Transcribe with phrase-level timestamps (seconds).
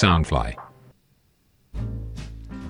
[0.00, 0.54] Soundfly。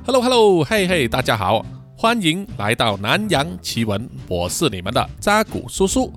[0.05, 1.65] Hello Hello，嘿嘿，大家好，
[1.97, 6.13] 欢迎来到南洋奇闻，我是你们的扎古叔叔。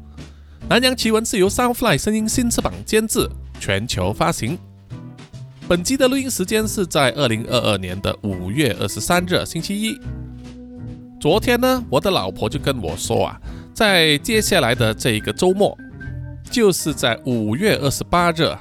[0.68, 4.58] 南洋奇闻是由 Soundfly 声音新翅膀监制，全球发行。
[5.68, 9.96] 本集的录音时间是在二零二二年的五月二十三日星期一。
[11.22, 13.40] 昨天呢，我的老婆就跟我说啊，
[13.72, 15.78] 在接下来的这一个周末，
[16.50, 18.52] 就是在五月二十八日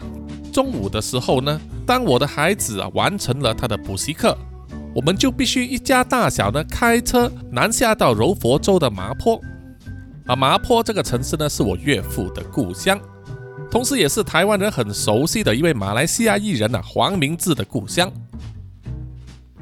[0.53, 4.37] 中午的时候呢，当我的孩子啊完成了他的补习课，
[4.95, 9.41] 我们就必须一家大小呢开车南下到柔佛州的麻坡。
[10.27, 12.99] 啊，麻坡这个城市呢是我岳父的故乡，
[13.71, 18.11] 同时也是台湾人很熟悉的一位马来西亚艺人啊黄明志的故乡。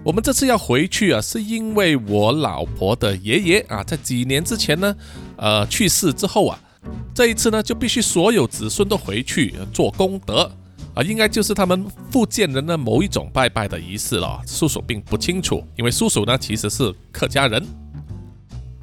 [0.04, 4.94] 我们这次要回去啊，是因为我老婆的爷爷啊，在几年之前呢，
[5.36, 6.60] 呃去世之后啊，
[7.14, 10.50] 这一次呢就必须所有子孙都回去做功德
[10.94, 14.40] 啊，应该就是他们福建人的某一种拜拜的仪式了。
[14.46, 17.64] 叔叔并不清楚，因为叔叔呢其实是客家人。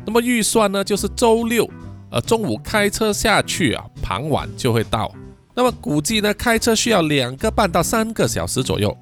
[0.06, 1.70] 那么预算呢，就是周六
[2.10, 5.14] 呃中午开车下去啊，傍晚就会到。
[5.54, 8.96] 那么估计呢，开车需要两个半到三个小时左右。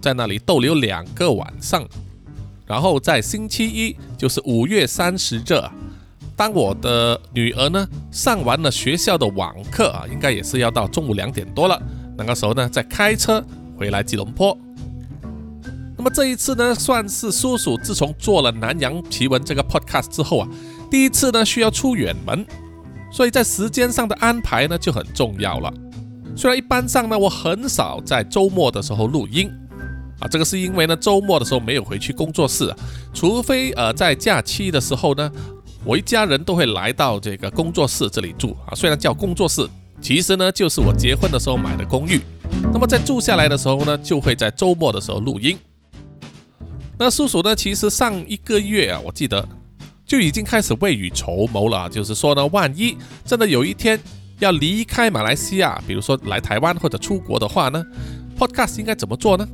[0.00, 1.86] 在那里逗留两个晚上，
[2.66, 5.62] 然后在星期一，就是五月三十日，
[6.34, 11.80] 当我的女儿呢上完了学校的网课啊，应该也是要到中午两点多了，
[12.16, 13.44] 那个时候呢再开车
[13.76, 14.56] 回来吉隆坡。
[15.96, 20.48] 那么这一次呢，算是叔叔自从做了《南洋奇闻》这个 podcast 之后啊，
[20.90, 22.44] 第一次呢需要出远门，
[23.12, 25.72] 所以在时间上的安排呢就很重要了。
[26.34, 29.48] 虽然一般上呢，我很少在周末的时候录音。
[30.18, 32.76] 啊，这个是因为呢，周末的时候没有回去工作室，啊，
[33.12, 35.30] 除非呃在假期的时候呢，
[35.84, 38.74] 我一家人都会来到这个工作室这里住啊。
[38.74, 39.68] 虽然叫工作室，
[40.02, 42.20] 其实呢就是我结婚的时候买的公寓。
[42.72, 45.56] 那么在住下来的时候呢，就会在周末的时候录音。
[46.98, 49.48] 那叔叔呢，其实上一个月啊，我记得
[50.04, 53.98] 就已经开始未雨绸缪了，就是说呢，万一真的有一天
[54.38, 57.84] 要离开马来西亚，比如说来台湾或者出国的话呢
[58.38, 59.48] ，Podcast 应该怎么做呢？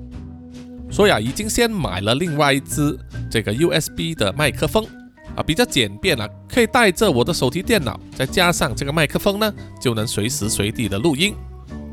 [0.90, 2.98] 所以啊，已经先买了另外一支
[3.30, 4.86] 这个 USB 的麦克风
[5.38, 11.32] 啊，比较简便啊，可以带着我的手提电脑，再加上这个麦克风呢，就能随时随地的录音。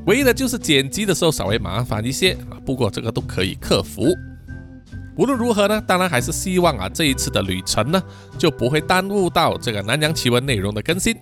[0.07, 4.07] 唯一的就是剪辑的时候稍微麻烦一些啊，不过这个都可以克服。
[5.15, 8.01] 无论如何呢，当然还是希望啊，这一次的旅程呢，
[8.37, 11.15] 就不会耽误到这个南洋奇闻内容的更新。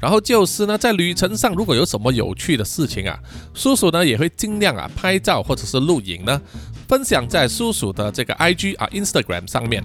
[0.00, 3.18] 然后就是呢，在旅程上如果有什么有趣的事情啊，
[3.52, 6.40] 叔叔呢也会尽量啊拍照或者是录影呢。
[6.86, 9.84] 分享在叔叔的这个 IG 啊 Instagram 上面，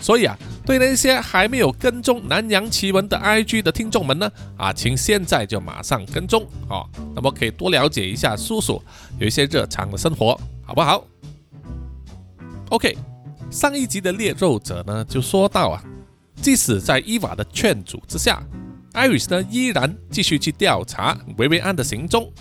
[0.00, 8.82] 所以啊，对那些还没有跟踪南洋奇闻的 IG 的听众们呢，啊，请现在就马上跟踪哦，那么可以多了解一下叔叔
[9.18, 11.04] 有一些日常的生活，好不好
[12.70, 12.96] ？OK，
[13.50, 15.84] 上一集的猎肉者呢就说到啊，
[16.36, 18.42] 即使在伊娃的劝阻之下
[18.94, 22.32] 艾瑞斯呢依然继续去调查维维安的行踪，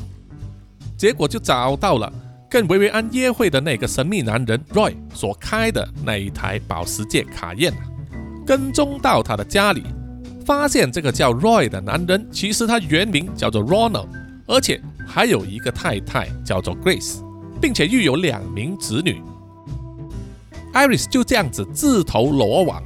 [0.98, 2.12] 结果就找到了。
[2.50, 7.74] 跟维维安约会的那个神秘男人 Roy 所开的那一台保时捷卡宴，
[8.46, 9.84] 跟踪到他的家里，
[10.46, 14.08] 发现这个叫 Roy 的男人，其实他原名叫做 Ronald，
[14.48, 17.20] 而且还有一个太太叫做 Grace，
[17.62, 19.22] 并且育有两名子女。
[20.74, 22.82] Iris 就这样子自投罗网，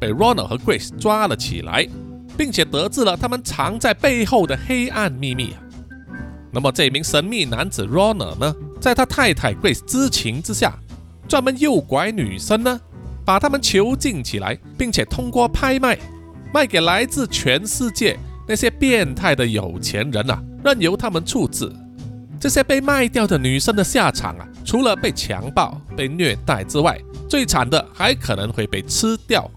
[0.00, 1.86] 被 Ronald 和 Grace 抓了起来，
[2.36, 5.54] 并且得知了他们藏在背后的黑暗秘密。
[6.50, 8.54] 那么这名神秘男子 Ronald 呢？
[8.80, 10.78] 在他太太 Grace 知情之下，
[11.28, 12.80] 专门诱拐女生呢，
[13.26, 15.98] 把他们囚禁起来，并且通过拍卖
[16.54, 18.16] 卖给来自全世界
[18.46, 21.68] 那些变态的有钱人啊，任由他们处置。
[22.38, 26.96] 这些被卖掉的女生的下场啊，除了被强暴、被虐待之外，
[27.28, 29.50] 最惨的还可能会被吃掉。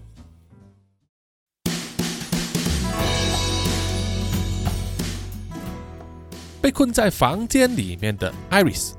[6.60, 8.94] 被困在房间里面的 Iris。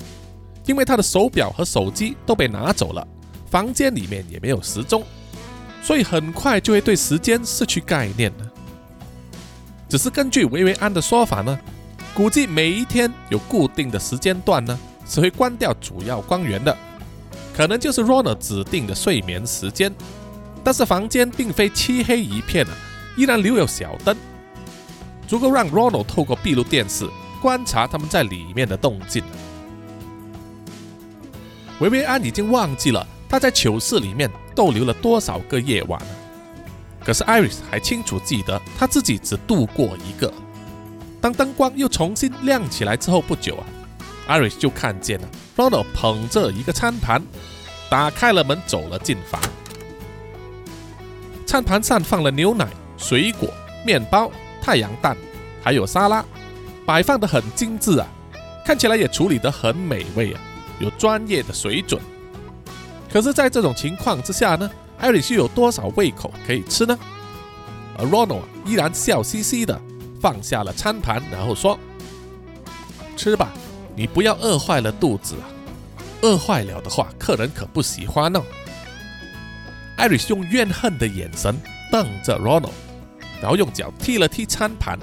[0.68, 3.06] 因为他的手表和手机都被拿走了，
[3.52, 5.04] 房间里面也没有时钟，
[5.84, 8.50] 所以很快就会对时间失去概念了。
[9.90, 11.60] 只是根据维维安的说法呢，
[12.16, 16.76] 估计每一天有固定的时间段呢是会关掉主要光源的，
[17.54, 19.94] 可能就是 Ronald 指定的睡眠时间。
[20.64, 22.74] 但是房间并非漆黑一片啊，
[23.18, 24.16] 依然留有小灯，
[25.28, 27.06] 足够让 Ronald 透过闭路电视
[27.42, 29.22] 观察他们在里面的动静。
[31.80, 35.98] 维维安已经忘记了他在囚室里面逗留了多少个夜晚，
[37.00, 40.32] 可是 Iris 还清楚记得他自己只度过一个。
[41.22, 43.64] 当灯光又重新亮起来之后不久啊
[44.28, 47.24] ，Iris 就看见了 Ronald 捧着一个餐盘，
[47.90, 49.42] 打开了门走了进房。
[51.46, 52.68] 餐盘上放了牛奶、
[52.98, 53.48] 水果、
[53.86, 54.30] 面包、
[54.62, 55.16] 太阳蛋，
[55.64, 56.26] 还有沙拉，
[56.86, 58.06] 摆放的很精致啊，
[58.66, 60.42] 看起来也处理得很美味啊，
[60.80, 62.02] 有专业的水准。
[63.12, 66.98] 可是，在这种情况之下呢艾瑞斯有多少胃口可以吃呢？
[67.98, 69.80] 而 Ronald 依然笑嘻嘻的
[70.22, 71.78] 放下了餐盘，然后说
[73.18, 73.52] ：“吃吧，
[73.96, 75.44] 你不要饿坏了肚子啊！
[76.22, 78.42] 饿坏了的话，客人可不喜欢哦。”
[79.98, 81.60] 艾瑞斯用怨恨的眼神
[81.92, 82.72] 瞪着 Ronald，
[83.42, 84.98] 然后用脚踢了踢餐盘，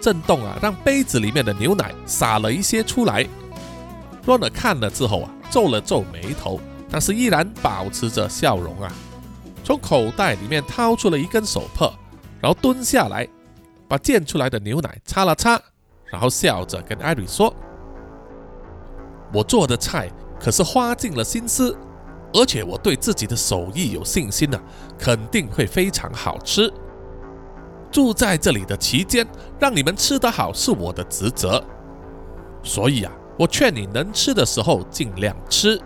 [0.00, 3.26] 震动啊，让杯子里面的牛奶洒了一些出来。
[4.24, 6.60] Ronald 看了之后啊，皱了皱眉头，
[6.94, 8.88] 但是依然保持着笑容啊，
[9.64, 11.90] 从口袋里面掏出了一根手帕。
[12.40, 13.26] 然后蹲下来，
[13.88, 15.60] 把溅出来的牛奶擦了擦，
[16.04, 17.52] 然后笑着跟艾瑞说
[19.34, 20.08] ：“我做的菜
[20.38, 21.76] 可是花尽了心思，
[22.32, 24.56] 而且我对自己的手艺有信心呢，
[24.96, 26.72] 肯定会非常好吃。
[27.90, 29.26] 住在这里的期间，
[29.58, 31.60] 让你们吃得好是我的职责，
[32.62, 35.76] 所以啊，我劝你能吃的时候尽量吃。”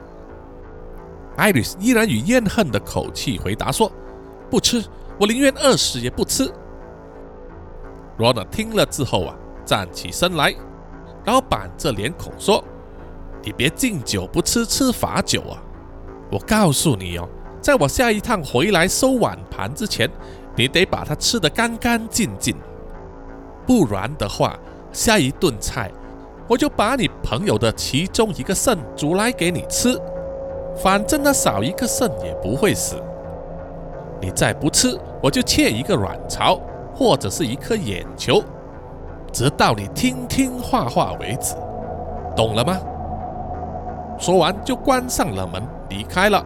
[1.39, 3.91] 艾瑞斯依然以怨恨的口气回答说
[4.51, 4.85] ：“不吃。”
[5.19, 6.49] 我宁愿饿死也不吃。
[8.19, 10.55] 罗纳听了之后啊，站起身来，
[11.25, 12.63] 然后板着脸孔说
[13.43, 15.59] ：“你别敬酒不吃吃罚酒啊！
[16.31, 17.29] 我告诉你哦，
[17.61, 20.09] 在我下一趟回来收碗盘之前，
[20.55, 22.57] 你得把它吃得干干净净，
[23.67, 24.57] 不然的话，
[24.93, 25.91] 下一顿菜
[26.49, 30.01] 我就把你朋友的其中一个肾煮来给你吃，
[30.83, 32.97] 反正他少一个肾也不会死。”
[34.21, 36.61] 你再不吃，我就切一个卵巢
[36.95, 38.43] 或者是一颗眼球，
[39.33, 41.55] 直到你听听话话为止，
[42.37, 42.79] 懂了吗？
[44.19, 46.45] 说完就关上了门，离开了。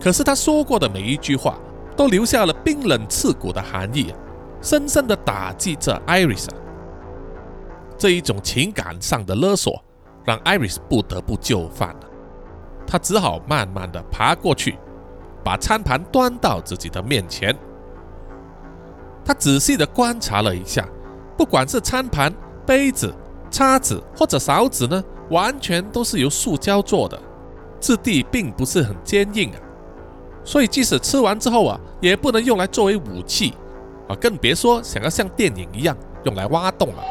[0.00, 1.58] 可是他说过的每一句话，
[1.96, 4.14] 都留下了冰冷刺骨的寒意，
[4.62, 6.48] 深深的打击着艾瑞斯。
[7.96, 9.82] 这一种情感上的勒索，
[10.24, 12.07] 让艾瑞斯不得不就范了。
[12.88, 14.76] 他只好慢慢的爬过去。
[15.44, 17.56] 把餐盘端到自己的面前，
[19.24, 20.86] 他仔细的观察了一下，
[21.38, 22.30] 不管是餐盘、
[22.66, 23.14] 杯子、
[23.50, 27.18] 叉子或者勺子呢，完全都是由塑胶做的，
[27.80, 29.56] 质地并不是很坚硬啊，
[30.44, 33.54] 所以即使吃完之后啊，也不能用来作为武器
[34.06, 37.02] 啊，更别说想要像电影一样用来挖洞了。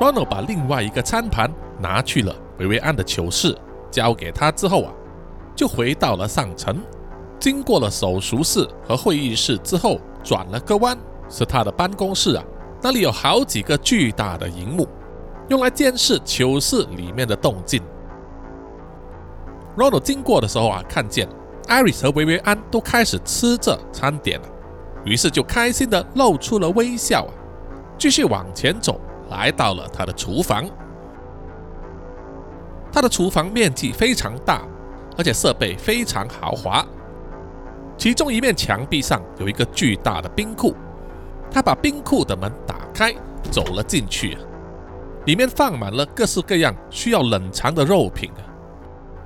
[0.00, 1.48] Ronald 把另外一个餐盘
[1.78, 3.56] 拿去了维维安的囚室，
[3.90, 4.92] 交给他之后啊。
[5.54, 6.78] 就回到了上层，
[7.40, 10.98] 经过了手术室和会议室之后，转了个弯，
[11.30, 12.44] 是他的办公室啊。
[12.82, 14.86] 那里有好几个巨大的荧幕，
[15.48, 17.82] 用来监视囚室里面的动静。
[19.78, 21.26] Ronald 经过的时候啊，看见
[21.68, 24.48] Iris 和维维安都开始吃着餐点了，
[25.04, 27.32] 于是就开心的露出了微笑啊，
[27.96, 29.00] 继续往前走，
[29.30, 30.68] 来到了他的厨房。
[32.96, 34.62] 他的厨房面积非常大。
[35.18, 36.84] 而且设备非常豪华，
[37.96, 40.74] 其中一面墙壁上有一个巨大的冰库，
[41.50, 43.14] 他把冰库的门打开，
[43.50, 44.36] 走了进去，
[45.24, 48.30] 里面放满了各式各样需要冷藏的肉品，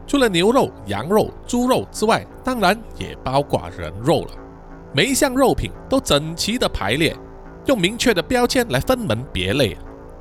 [0.06, 4.30] 除了牛肉、羊肉、猪肉之外，当然也包括人肉了。
[4.94, 7.16] 每一项肉品都整齐的排列，
[7.66, 9.76] 用明确的标签来分门别类，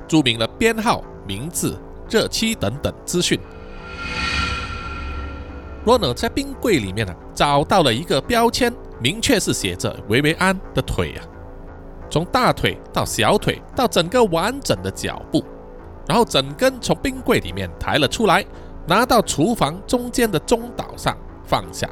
[0.08, 1.80] 注明了编号、名字、
[2.10, 3.38] 日期等等资讯。
[5.86, 11.24] 罗纳在冰柜里面呢，找到了一个标签，明确是写着维维安的腿啊，
[12.10, 15.42] 从大腿到小腿到整个完整的脚部，
[16.06, 18.44] 然后整根从冰柜里面抬了出来，
[18.86, 21.88] 拿到厨房中间的中岛上放下，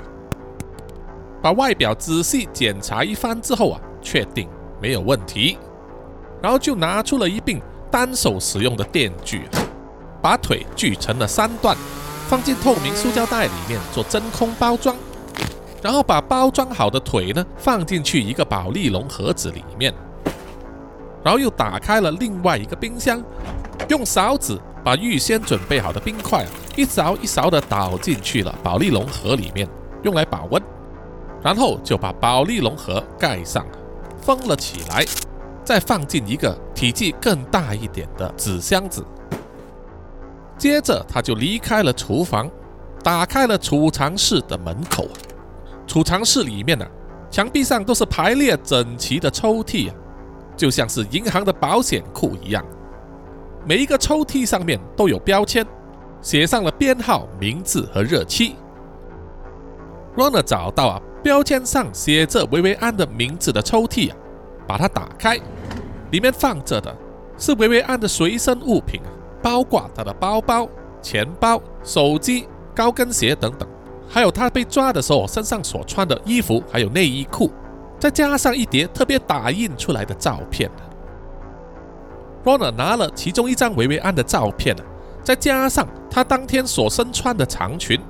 [1.41, 4.49] 把外表仔细检查一番之后啊，确定
[4.83, 5.57] 没有问题，
[6.43, 7.59] 然后就拿出了一柄
[7.91, 9.49] 单手使用的电锯，
[10.21, 11.77] 把腿锯成了三段。
[12.29, 14.95] 放进透明塑胶袋里面做真空包装，
[15.81, 19.95] 然后把包装好的腿呢放进去一个保利龙盒子里面，
[21.25, 23.25] 然后又打开了另外一个冰箱，
[23.89, 26.45] 用勺子把预先准备好的冰块
[26.77, 29.67] 一勺一勺的倒进去了保利龙盒里面，
[30.03, 30.63] 用来保温，
[31.43, 33.65] 然后就把保利龙盒盖上，
[34.21, 35.03] 封了起来，
[35.65, 39.03] 再放进一个体积更大一点的纸箱子。
[40.59, 42.51] 接着他就离开了厨房，
[43.03, 45.09] 打开了储藏室的门口。
[45.87, 46.85] 储藏室里面呢，
[47.31, 49.95] 墙壁上都是排列整齐的抽屉啊，
[50.57, 52.65] 就像是银行的保险库一样。
[53.65, 55.65] 每一个抽屉上面都有标签，
[56.21, 58.57] 写上了编号、名字和日期。
[60.17, 64.17] Runner 找到啊，标签上写着维维安的名字的抽屉啊，
[64.67, 65.39] 把它打开，
[66.11, 66.95] 里面放着的
[67.39, 69.01] 是维维安的随身物品，
[69.43, 70.69] 包括他的包包、
[71.01, 73.69] 钱包、手机、高跟鞋等等，
[74.09, 77.51] 还有他被抓的时候身上所穿的衣服，还有内衣裤，
[77.99, 80.71] 再加上一叠特别打印出来的照片。
[82.45, 84.77] Runner 拿了其中一张维维安的照片
[85.23, 88.01] 再加上他当天所身穿的长裙，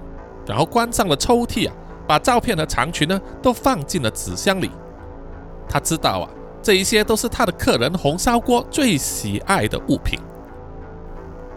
[0.47, 1.75] 然后关上了抽屉啊。
[2.07, 4.71] 把照片和长裙呢都放进了纸箱里。
[5.69, 6.31] 他知道啊，
[6.63, 10.19] 这一些都是他的客人红烧锅最喜爱的物品。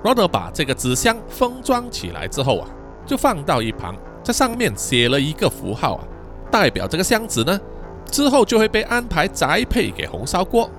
[0.03, 2.67] Ronald 把这个纸箱封装起来之后啊，
[3.05, 6.03] 就放到一旁，在上面写了一个符号啊，
[6.49, 7.59] 代表这个箱子呢
[8.05, 10.69] 之后就会被安排宅配给红烧锅，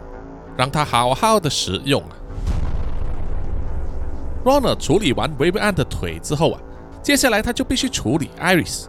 [0.56, 2.12] 让他好好的食用啊。
[4.44, 6.60] Ronald 处理完维维安的腿之后啊，
[7.00, 8.86] 接下来他就必须处理 Iris。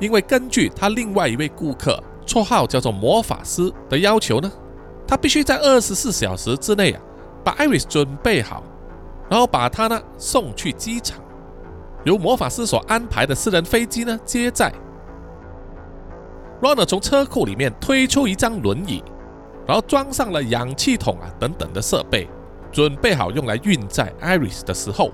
[0.00, 4.50] 因为根据他另外一位顾客绰号叫做魔法师的要求呢，
[5.06, 7.00] 他必须在二十四小时之内啊，
[7.44, 8.62] 把艾瑞斯准备好，
[9.30, 11.18] 然后把他呢送去机场，
[12.04, 14.72] 由魔法师所安排的私人飞机呢接载。
[16.60, 19.02] Runner 从车库里面推出一张轮椅，
[19.66, 22.28] 然后装上了氧气筒啊等等的设备，
[22.72, 25.12] 准备好用来运载 Iris 的时候，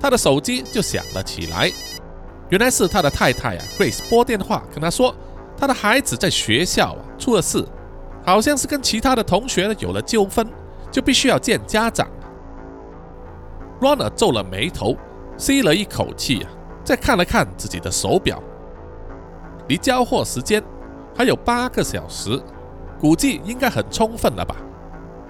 [0.00, 1.70] 他的手机就响了起来。
[2.48, 5.14] 原来是他的太太啊，Grace 拨电话跟他说，
[5.56, 7.64] 他的孩子在学校啊出了事，
[8.24, 10.46] 好像是跟其他的同学呢有了纠纷，
[10.90, 12.08] 就必须要见家长。
[13.80, 14.96] Runner 皱了眉头，
[15.36, 16.50] 吸了一口气啊，
[16.84, 18.42] 再看了看自己的手表，
[19.68, 20.62] 离交货时间
[21.16, 22.40] 还有八个小时，
[23.00, 24.56] 估计应该很充分了吧。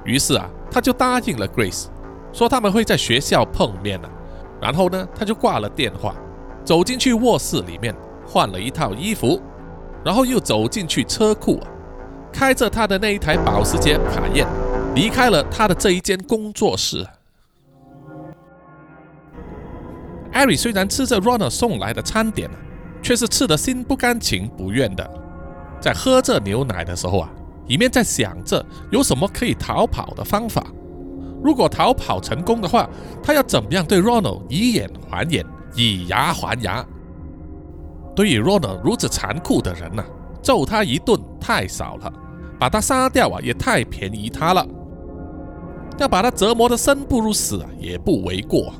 [0.04, 1.86] 于是啊，他就答应了 Grace，
[2.32, 4.10] 说他们会在学校碰面了。
[4.60, 6.14] 然后呢，他就挂了电话。
[6.64, 7.94] 走进去卧室里面，
[8.26, 9.38] 换了一套衣服，
[10.02, 11.60] 然后又走进去车库，
[12.32, 14.46] 开着他的那一台保时捷卡宴，
[14.94, 17.06] 离开了他的这一间工作室。
[20.34, 22.50] 艾瑞虽然吃着 Ronald 送来的餐点，
[23.00, 25.08] 却是吃得心不甘情不愿的。
[25.80, 27.30] 在喝着牛奶的时候啊，
[27.68, 30.66] 里面在想着有什么可以逃跑的方法。
[31.40, 32.90] 如果逃跑成功的话，
[33.22, 35.46] 他要怎么样对 Ronald 以眼还眼？
[35.76, 36.84] 以牙还牙，
[38.16, 40.04] 对于 Ronald 如此残酷的人呐，
[40.42, 42.12] 揍他一顿太少了，
[42.58, 44.66] 把他杀掉啊也太便宜他了。
[45.98, 48.74] 要把他折磨的生不如死啊，也不为过。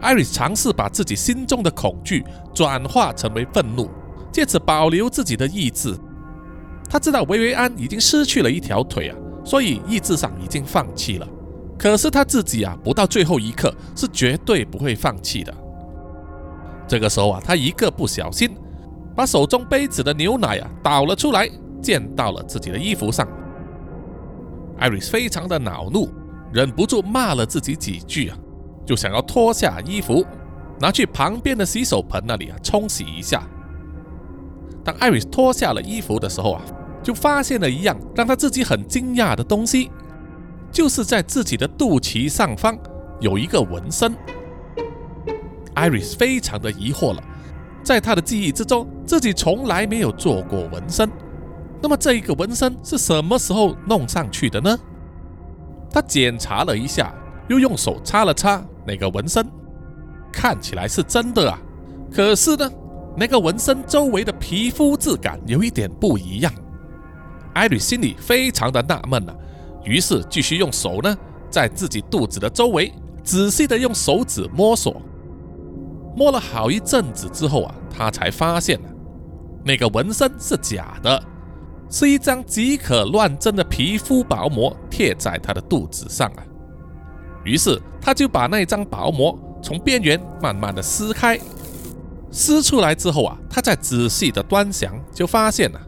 [0.00, 3.88] 艾瑞尝试把自己心中的恐惧转化成为愤怒，
[4.32, 5.94] 借此保留自己的意志。
[6.88, 11.28] 他知道维维安已经失去了一条腿啊，所以意志上已经放弃了。
[11.78, 15.54] 可是他自己啊，不到最后一刻是绝对不会放弃的。
[16.88, 18.50] 这个时候啊，他一个不小心，
[19.14, 21.48] 把手中杯子的牛奶啊倒了出来，
[21.80, 23.26] 溅到了自己的衣服上。
[24.78, 26.08] 艾瑞斯非常的恼怒，
[26.52, 28.36] 忍不住骂了自己几句啊，
[28.90, 30.26] 就想要脱下衣服，
[30.80, 33.40] 拿去旁边的洗手盆那里啊冲洗一下。
[34.82, 36.62] 当艾瑞斯脱下了衣服的时候啊，
[37.00, 39.92] 就发现了一样让他自己很惊讶的东西，
[40.72, 42.76] 就是在自己的肚脐上方
[43.20, 44.12] 有一个纹身。
[45.74, 47.22] 艾瑞斯非常的疑惑了，
[47.84, 51.08] 在他的记忆之中，自己从来没有做过纹身。
[51.80, 54.76] 那么这一个纹身是什么时候弄上去的呢？
[55.92, 57.14] 他检查了一下，
[57.46, 59.48] 又用手擦了擦那个纹身，
[60.32, 61.56] 看起来是真的啊。
[62.12, 62.68] 可是呢，
[63.16, 66.52] 那个纹身周围的皮肤质感有一点不一样。
[67.54, 69.36] 艾瑞心里非常的纳闷啊，
[69.84, 71.16] 于是继续用手呢，
[71.48, 72.92] 在自己肚子的周围
[73.22, 75.00] 仔细的用手指摸索。
[76.16, 78.76] 摸了好一阵子之后啊，他才发现
[79.64, 81.22] 那个纹身是假的，
[81.88, 86.42] 是一张即可乱真的皮肤薄膜贴在他的肚子上啊。
[87.44, 91.38] 于是他就把那张薄膜从边缘慢慢的撕开，
[92.30, 95.80] 撕出来之后啊，他再仔细的端详，就发现了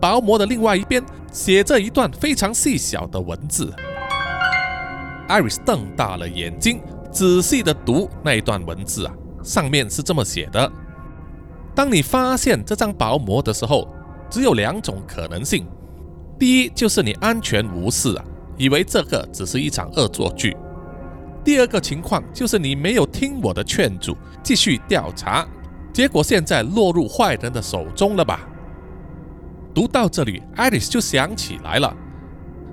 [0.00, 1.02] 薄膜的另外一边
[1.32, 3.72] 写着一段非常细小的文字。
[5.28, 9.12] 艾瑞斯瞪大了眼睛，仔细的读那一段文字啊。
[9.42, 10.70] 上面是这么写的：
[11.74, 13.88] 当你发现这张薄膜的时候，
[14.28, 15.66] 只有两种可能性。
[16.38, 18.24] 第一，就是你安全无事啊，
[18.56, 20.50] 以为这个只是一场恶作剧；
[21.46, 25.46] 第二个情况就是你没有听我的劝阻，继续调查，
[25.92, 28.40] 结果现在落入坏人的手中了吧？
[29.72, 31.96] 读到这里，艾丽丝就想起来了，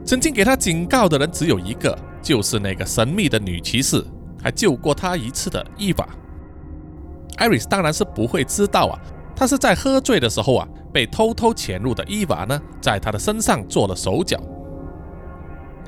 [0.03, 4.03] 曾经给他警告的人只有一个，就是那个神秘的女骑士，
[4.41, 6.09] 还救过他一次的伊娃。
[7.37, 8.97] 艾瑞斯当然是不会知道啊，
[9.35, 14.41] 他是在喝醉的时候啊，被偷偷潜入的伊娃呢，在他的身上做了手脚。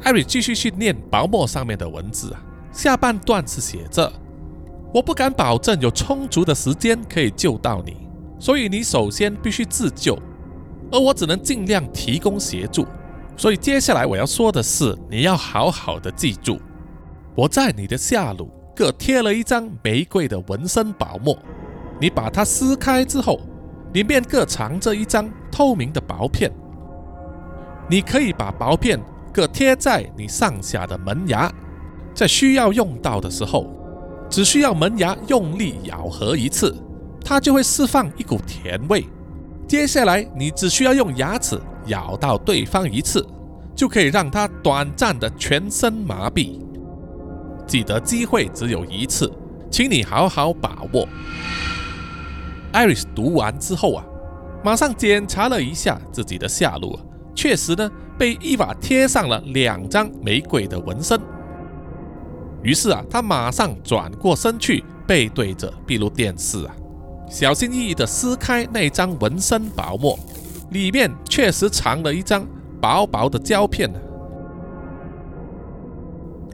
[0.03, 2.39] 艾瑞继续去念薄膜上面的文字啊，
[2.75, 4.11] 下半段是写着
[4.93, 7.95] ：“我不敢保证有充足的时间可以救到你，
[8.37, 10.19] 所以你首先必须自救，
[10.91, 12.85] 而我只能尽量提供协助。
[13.37, 16.59] 所以接下来我要说的是，你要好好的记住，
[17.33, 21.33] 我在你的下路。”各贴了一张玫瑰的纹身薄膜，
[21.97, 23.39] 你把它撕开之后，
[23.93, 26.51] 里面各藏着一张透明的薄片。
[27.89, 28.99] 你可以把薄片
[29.31, 31.49] 各贴在你上下的门牙，
[32.15, 33.69] 在需要用到的时候，
[34.29, 36.73] 只需要门牙用力咬合一次，
[37.23, 39.05] 它就会释放一股甜味。
[39.67, 43.25] 接下来你只需要用牙齿咬到对方一次，
[43.75, 46.57] 就可以让他短暂的全身麻痹。
[47.67, 49.29] 记得机会只有一次，
[49.69, 51.07] 请你好好把握。
[52.71, 54.05] 艾瑞斯读完之后啊，
[54.63, 56.97] 马上检查了一下自己的下路，
[57.33, 61.19] 确实呢被伊娃贴上了两张玫瑰的纹身。
[62.65, 66.75] 于是啊，他马上转过身去，背对着闭路电视啊，
[67.29, 70.17] 小心翼翼地撕开那张纹身薄膜，
[70.71, 72.43] 里面确实藏了一张
[72.81, 73.99] 薄薄的胶片呢。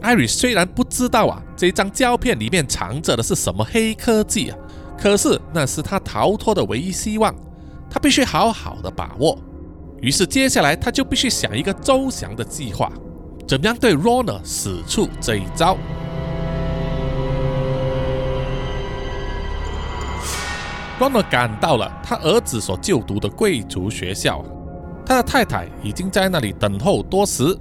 [0.01, 4.57] 艾瑞虽然不知道啊，这张胶片里面藏着的是什么黑科技啊，
[4.99, 7.33] 可是那是他逃脱的唯一希望，
[7.89, 9.39] 他必须好好的把握。
[10.01, 12.91] 于是接下来他就必须想一个周详的计划，
[13.47, 15.77] 怎样对 Rona 使出这一招。
[20.99, 24.45] Rona 赶到了他儿子所就读的贵族学校，
[25.05, 27.57] 他的太太已经在那里等候多时。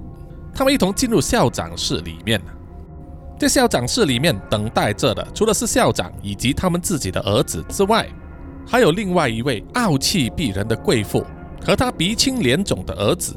[0.54, 2.40] 他们一同进入校长室里面。
[3.38, 8.06] 在校长室里面等待着的，除了是校长以及他们自己的儿子之外，
[8.66, 11.24] 还有另外一位傲气逼人的贵妇
[11.64, 13.34] 和他鼻青脸肿的儿子。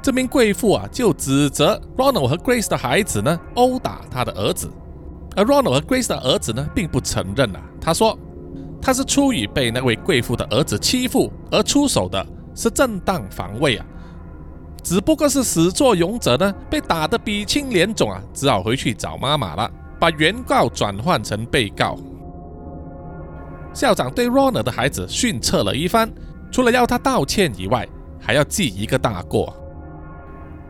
[0.00, 4.70] 这名贵妇啊，就指责 Ronald 和 Grace 的孩子呢殴打他的儿子，
[5.36, 7.60] 而 Ronald 和 Grace 的儿子呢，并不承认啊。
[7.80, 8.18] 他说
[8.80, 13.84] 他是出于被那位贵妇的儿子欺负而出手的，是正当防卫啊。
[14.82, 21.98] 只不过是始作俑者呢，被打得鼻青脸肿啊，只好回去找妈妈了，把原告转换成被告。
[23.74, 26.10] 校长对 Ronald 的孩子训斥了一番，
[26.50, 27.86] 除了要他道歉以外，
[28.18, 29.54] 还要记一个大过。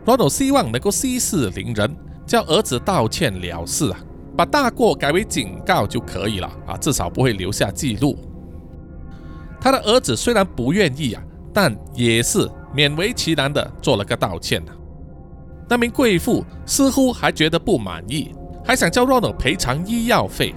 [0.09, 1.95] Ronald 希望能够息事宁人，
[2.25, 3.99] 叫儿子道歉了事啊，
[4.35, 8.17] 把大过改为警告就可以了啊，至少不会留下记录。
[9.61, 12.51] 他的儿子虽然不愿意啊，但也是。
[12.77, 14.71] 勉为其难的做了个道歉呢。
[15.71, 18.31] 那名贵妇似乎还觉得不满意，
[18.63, 20.55] 还想叫 Ronald 赔偿医药费。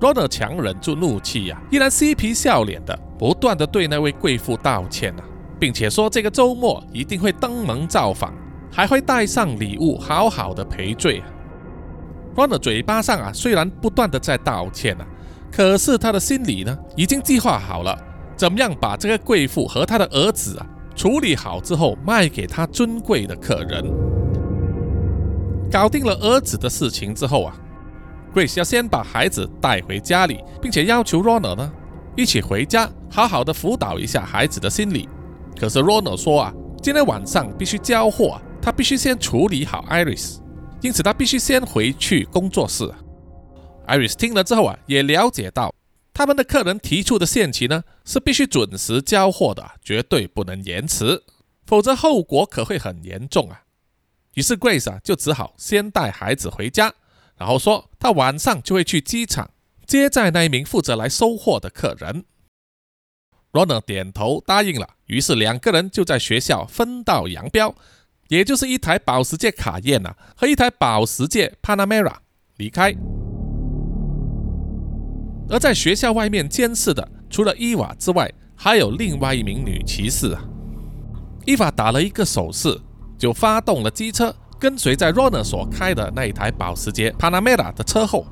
[0.00, 5.22] Ronald 强忍住怒气呀，依然嬉皮笑脸的，不断的对那位贵妇道歉呢，
[5.58, 8.34] 并且说这个周末一定会登门造访，
[8.70, 11.22] 还会带上礼物，好好的赔罪。
[12.34, 15.06] Ronald 嘴巴上啊虽然不断的在道歉啊，
[15.50, 17.96] 可是他的心里呢已经计划好了。
[18.36, 23.82] 怎么样把这个贵妇和她的儿子啊处理好之后，卖给他尊贵的客人？
[25.70, 27.56] 搞定了儿子的事情之后啊
[28.34, 31.72] ，Grace 要先把孩子带回家里，并且要求 Ronald 呢
[32.14, 35.08] 一起回家，好好的辅导一下孩子的心理。
[35.58, 40.38] 可是 Ronald 说啊，今天晚上必须交货，他必须先处理好 Iris，
[40.82, 42.92] 因此他必须先回去工作室。
[43.86, 45.72] Iris 听了之后啊，也了解到。
[46.12, 51.22] 他们的客人提出的限期呢，是必须准时交货的，绝对不能延迟，
[51.66, 53.62] 否则后果可会很严重啊。
[54.34, 56.92] 于是 Grace 啊，就只好先带孩子回家，
[57.36, 59.50] 然后说他晚上就会去机场
[59.86, 62.24] 接载那一名负责来收货的客人。
[63.56, 67.74] Ronald 点头答应了，于是两个人就在学校分道扬镳，
[68.28, 72.12] 也就是一台保时捷卡宴呐和一台保时捷 Panamera
[72.58, 72.94] 离开。
[75.48, 80.44] 而在学校外面监视的，除了伊娃之外，还有另外一名女骑士啊。
[81.46, 82.78] 伊娃打了一个手势，
[83.16, 88.26] 就发动了机车，跟随在 Ronald 所开的那一台保时捷 Panamera 的车后。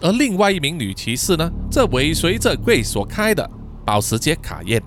[0.00, 3.48] 而另外一名女骑士呢，则尾随着 Grace 所开的
[3.84, 4.82] 保时捷卡宴。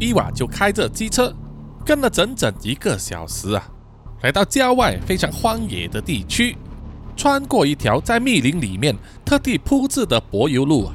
[0.00, 1.34] 伊娃就开着机车，
[1.84, 3.68] 跟了整整一个小时啊，
[4.22, 6.56] 来到郊外非常荒野的地区。
[7.16, 10.94] 穿过一条在密林里面特地铺制的柏油路啊，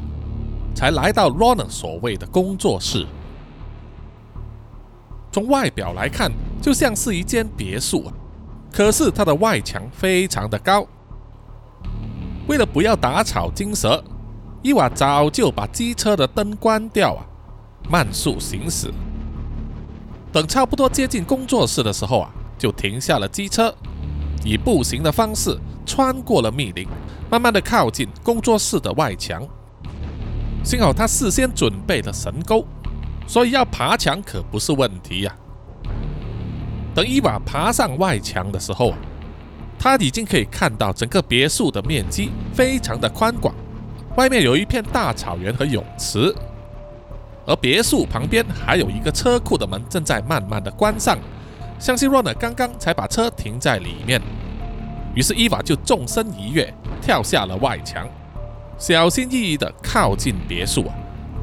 [0.73, 3.05] 才来到 Ronald 所谓的工作室。
[5.33, 8.11] 从外表来看，就像是一间别墅。
[8.71, 10.87] 可是它的外墙非常的高。
[12.47, 14.03] 为了不要打草惊蛇，
[14.63, 17.21] 伊娃早就把机车的灯关掉啊，
[17.89, 18.89] 慢速行驶。
[20.31, 23.75] 等差不多接近工作室的时候啊，就停下了机车，
[24.45, 26.87] 以步行的方式穿过了密林，
[27.29, 29.45] 慢慢的靠近工作室的外墙。
[30.63, 32.65] 幸好他事先准备了神钩，
[33.27, 35.35] 所以要爬墙可不是问题呀。
[36.95, 38.97] 等伊娃爬上外墙的时候啊，
[39.77, 43.53] 他已经可以看到整个别墅的面积非常的宽广，
[44.15, 46.33] 外面有一片大草原和泳池，
[47.47, 51.17] 而别墅旁边还有一个车库的门正在慢慢的关上，
[51.79, 54.21] 相信 Runner 刚刚才把车停在里面。
[55.15, 56.71] 于是伊娃就纵身一跃，
[57.01, 58.07] 跳下了外墙。
[58.77, 60.85] 小心翼翼地靠近别墅，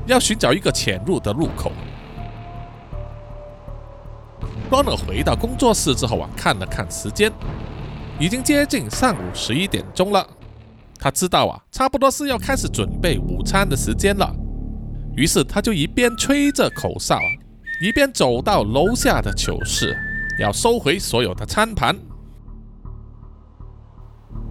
[0.07, 1.73] 要寻找一个潜入的入口。
[4.71, 7.33] Ronald 回到工作室之后啊，看了看时间，
[8.19, 10.25] 已经接近上午十一点钟了。
[11.01, 14.31] 他知道啊，差不多是要开始准备午餐的时间了。
[15.17, 17.19] 于是他就一边吹着口哨，
[17.83, 19.97] 一边走到楼下的糗室，
[20.39, 21.97] 要收回所有的餐盘。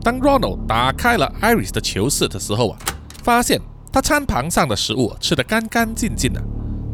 [0.01, 2.79] 当 Ronald 打开了 Iris 的球室的时候啊，
[3.23, 6.41] 发现他餐盘上的食物吃得干干净净的，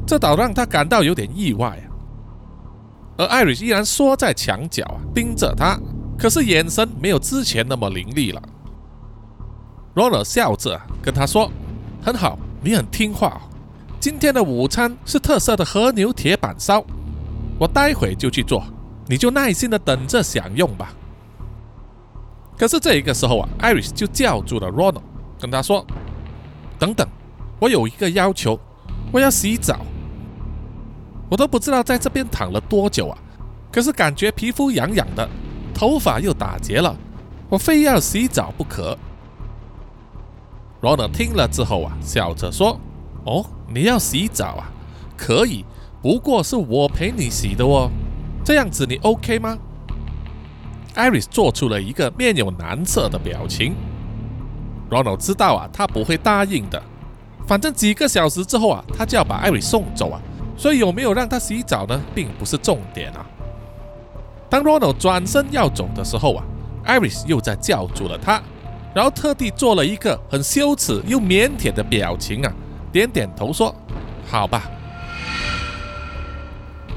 [0.05, 1.85] 这倒让他感到有点意外啊。
[3.17, 5.79] 而 Iris 依然缩在墙角啊，盯着他，
[6.17, 8.41] 可是眼神没有之前那么凌厉了。
[9.95, 11.49] Rona 笑着跟他说
[12.03, 13.41] ：“很好，你很听话。
[13.99, 16.83] 今天的午餐是特色的和牛铁板烧，
[17.57, 18.63] 我待会就去做，
[19.07, 20.93] 你就耐心的等着享用吧。”
[22.57, 25.01] 可是这一个时候啊，Iris 就叫住了 Ronald，
[25.39, 25.85] 跟他说
[26.77, 27.07] ：“等等，
[27.59, 28.59] 我有一个要求，
[29.11, 29.79] 我要洗澡。
[31.29, 33.17] 我都不知道在这边躺了多久啊，
[33.71, 35.27] 可是感觉皮肤痒痒的，
[35.73, 36.95] 头发又打结了，
[37.49, 38.97] 我非要洗澡不可。
[40.85, 42.79] ”Ronald 听了之后啊，笑着说
[43.25, 44.69] ：“哦，你要洗澡啊？
[45.17, 45.65] 可以，
[45.99, 47.89] 不过是我陪你洗的哦，
[48.43, 49.57] 这样子你 OK 吗？”
[50.93, 53.73] Iris 做出了一个面有难色的表情。
[54.91, 56.79] Ronald 知道啊，他不会答应的。
[57.47, 60.21] 反正几个小时之后啊，他就要把 Iris 送走啊，
[60.55, 63.25] 所以有没有让他洗澡呢，并不是重点啊。
[64.49, 66.45] 当 Ronald 转身要走的时候啊
[66.85, 68.41] ，Iris 又在叫住了他，
[68.95, 72.51] 然后特地做了一个很羞耻又腼腆的表情啊，
[72.93, 73.75] 点点头说
[74.25, 74.71] ：“好吧。”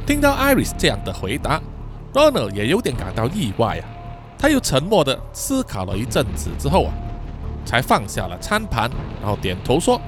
[0.07, 1.61] 听到 Iris 这样的回答。
[2.15, 3.85] Ronald 也有点感到意外啊，
[4.39, 6.95] 他又沉默的思考了一阵子之后啊，
[7.65, 8.89] 才放下了餐盘，
[9.21, 10.01] 然后点头说：“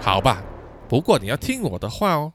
[0.00, 0.42] 好吧，
[0.88, 2.32] 不过你要听我的话哦，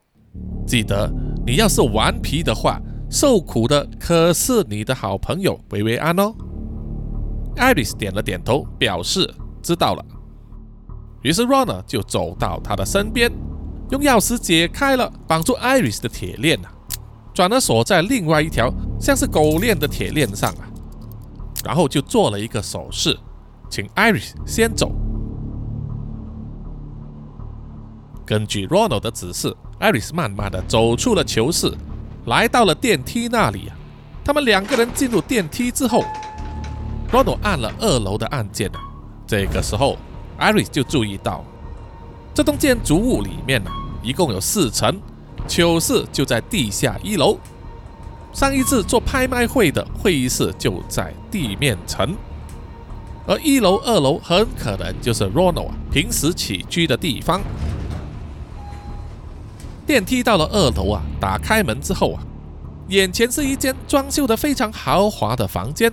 [0.65, 1.09] 记得
[1.45, 6.33] 你要是顽皮的话，受苦的可是你的好朋友维维安哦。”
[7.57, 10.05] 艾瑞斯点了点头，表示知道了。
[11.21, 13.31] 于是 Ron 呢就走到他的身边，
[13.89, 16.71] 用钥匙解开了绑住艾瑞斯的铁链啊。
[17.33, 20.67] 转而锁在另外一条像是狗链的铁链上啊，
[21.63, 23.17] 然后就做了一个手势，
[23.69, 24.91] 请艾瑞斯先走。
[28.25, 31.73] 根据 RON 的指示艾瑞斯慢慢的走出了囚室，
[32.25, 33.75] 来到了电梯那里啊。
[34.23, 36.03] 他们两个人进入电梯之后
[37.11, 38.69] ，Ronald 按了二楼的按键。
[39.27, 39.97] 这个时候
[40.39, 41.43] ，Iris 就注意到，
[42.33, 43.69] 这栋建筑物里面呢，
[44.01, 44.99] 一共有四层。
[45.47, 47.37] 糗事就在地下一楼，
[48.33, 52.15] 上一次做拍卖会的会议室就在地面层，
[53.25, 57.41] 而一楼、二楼很可能就是 Ronald 啊平时起居的地方。
[59.87, 62.21] 电梯到了二楼啊，打开门之后啊，
[62.89, 65.91] 眼前是一间装修的非常豪华的房间，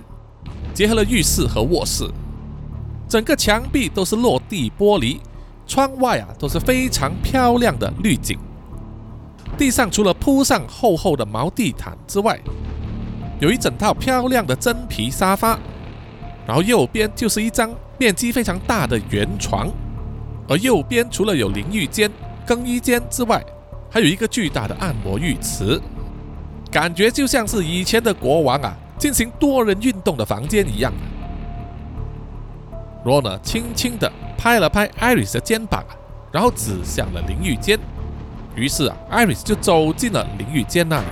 [0.77, 2.07] 结合了浴室和卧室，
[3.09, 5.17] 整个墙壁都是落地玻璃，
[5.65, 8.37] 窗外啊都是非常漂亮的绿景。
[9.57, 12.39] 地上除了铺上厚厚的毛地毯之外，
[13.39, 15.57] 有一整套漂亮的真皮沙发，
[16.45, 19.67] 然后右边就是一张面积非常大的圆床，
[20.47, 22.07] 而右边除了有淋浴间、
[22.45, 23.43] 更衣间之外，
[23.89, 25.81] 还有一个巨大的按摩浴池，
[26.69, 30.91] 感觉就像是以前的国王啊进行多人运动的房间一样。
[33.05, 35.83] 罗娜轻轻地拍了拍艾瑞斯的肩膀，
[36.31, 37.79] 然后指向了淋浴间。
[38.55, 41.05] 于是啊，艾瑞斯就走进了淋浴间那里。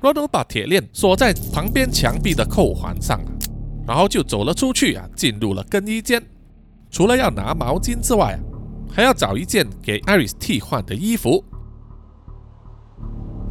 [0.00, 3.20] 罗诺把铁链锁在旁边墙壁的扣环上，
[3.86, 6.20] 然后就走了出去啊，进入了更衣间。
[6.90, 8.38] 除了要拿毛巾之外啊，
[8.92, 11.42] 还要找一件给艾瑞斯替换的衣服。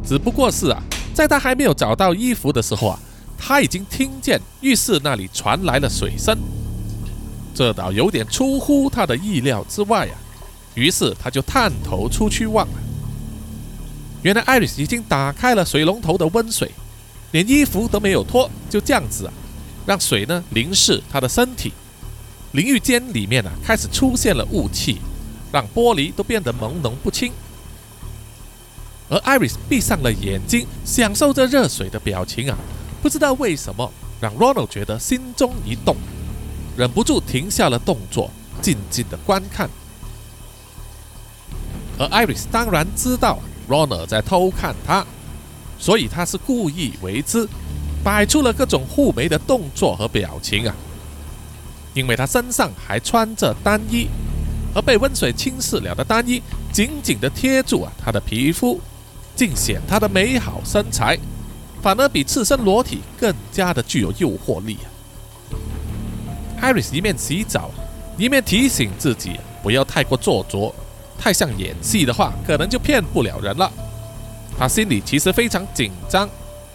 [0.04, 0.82] 只不过是啊，
[1.12, 2.98] 在他还没有找到衣服的时候啊，
[3.38, 6.36] 他已经听见浴室那里传来了水声，
[7.54, 10.14] 这倒有点出乎他的意料之外啊。
[10.74, 12.66] 于是他就探头出去望，
[14.22, 16.70] 原来艾瑞斯已经打开了水龙头的温水，
[17.32, 19.32] 连衣服都没有脱，就这样子啊，
[19.84, 21.72] 让水呢淋湿他的身体。
[22.52, 24.98] 淋浴间里面啊开始出现了雾气，
[25.52, 27.32] 让玻璃都变得朦胧不清。
[29.12, 32.56] 而 Iris 闭上了眼睛，享受着热水的表情啊，
[33.02, 35.94] 不知道为什么让 Ronald 觉得心中一动，
[36.78, 38.30] 忍不住停下了动作，
[38.62, 39.68] 静静的观看。
[41.98, 45.04] 而 Iris 当然知道 Ronald 在偷看他，
[45.78, 47.46] 所以他是故意为之，
[48.02, 50.74] 摆出了各种护眉的动作和表情啊。
[51.92, 54.08] 因为他身上还穿着单衣，
[54.74, 58.80] 而被温水侵蚀了的单衣紧紧的贴住啊他的皮肤。
[59.34, 61.18] 尽显他的美好身材，
[61.82, 64.86] 反而比赤身裸体更加的具有诱惑力啊！
[66.60, 67.70] 艾瑞斯一面洗澡，
[68.16, 70.74] 一面提醒自己不要太过做作，
[71.18, 73.70] 太像演戏的话，可能就骗不了人了。
[74.56, 76.28] 他心里其实非常紧张，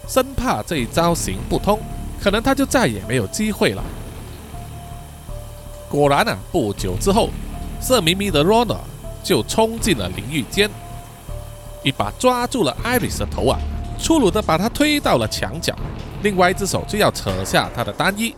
[0.06, 1.80] 生怕这一招行不通，
[2.20, 3.82] 可能他就再也没有机会了。
[5.88, 7.30] 果然啊，不久之后，
[7.80, 8.76] 色迷迷的 Rona
[9.22, 10.68] 就冲进了淋浴间。
[11.88, 13.58] 一把抓住了艾瑞斯的头啊，
[13.98, 15.74] 粗鲁的把他推到了墙角，
[16.22, 18.34] 另外一只手就要扯下他的单衣。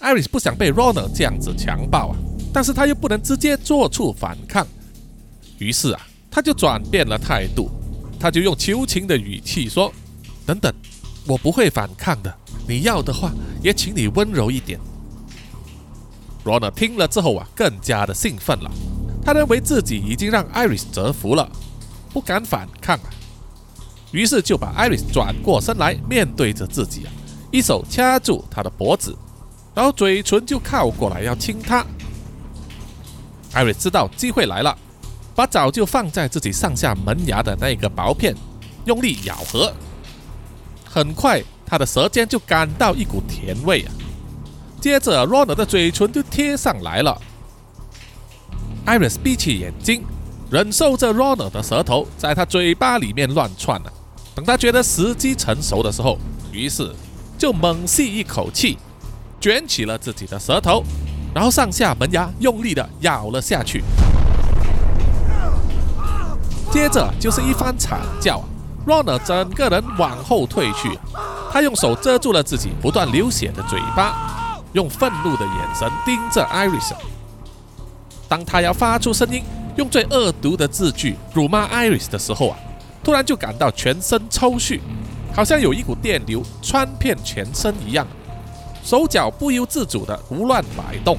[0.00, 2.16] 艾瑞斯不想被 Ronald 这样子强暴啊，
[2.52, 4.66] 但是他又不能直接做出反抗，
[5.58, 7.70] 于是啊，他就转变了态度，
[8.18, 9.92] 他就用求情的语气说
[10.44, 10.74] ：“等等，
[11.28, 12.34] 我不会反抗的，
[12.66, 13.30] 你要的话
[13.62, 14.80] 也请你温柔一点。
[16.44, 18.70] ”Ronald 听了之后啊，更加的兴奋了，
[19.24, 21.48] 他认为自己已经让艾瑞斯折服了。
[22.12, 23.10] 不敢反抗啊，
[24.10, 27.12] 于是就把艾瑞斯转过身来，面对着自己啊，
[27.50, 29.16] 一手掐住他的脖子，
[29.74, 31.84] 然后嘴唇就靠过来要亲他。
[33.52, 34.76] 艾瑞斯知道机会来了，
[35.34, 38.34] 把早就放在自己上下门牙的那个薄片
[38.84, 39.72] 用力咬合，
[40.84, 43.92] 很快他的舌尖就感到一股甜味啊，
[44.80, 47.20] 接着 r o n 的嘴唇就贴上来了。
[48.84, 50.02] 艾瑞斯闭起眼睛。
[50.50, 53.90] 忍受着 Ronald 的舌头在他嘴巴里面乱窜呢。
[54.34, 56.18] 等他觉得时机成熟的时候，
[56.50, 56.92] 于是
[57.38, 58.76] 就猛吸一口气，
[59.40, 60.82] 卷起了自己的舌头，
[61.32, 63.84] 然后上下门牙用力的咬了下去。
[66.72, 68.42] 接着就是一番惨叫
[68.84, 70.98] ，Ronald 整个人往后退去，
[71.52, 76.92] 他用手遮住了自己不断流血的嘴巴，用愤怒的眼神盯着 Iris。
[78.28, 79.44] 当他要发出声音。
[79.76, 82.58] 用最恶毒的字句辱骂艾瑞斯的时候啊，
[83.02, 84.80] 突然就感到全身抽搐，
[85.34, 88.06] 好像有一股电流穿遍全身一样，
[88.84, 91.16] 手脚不由自主的胡乱摆动，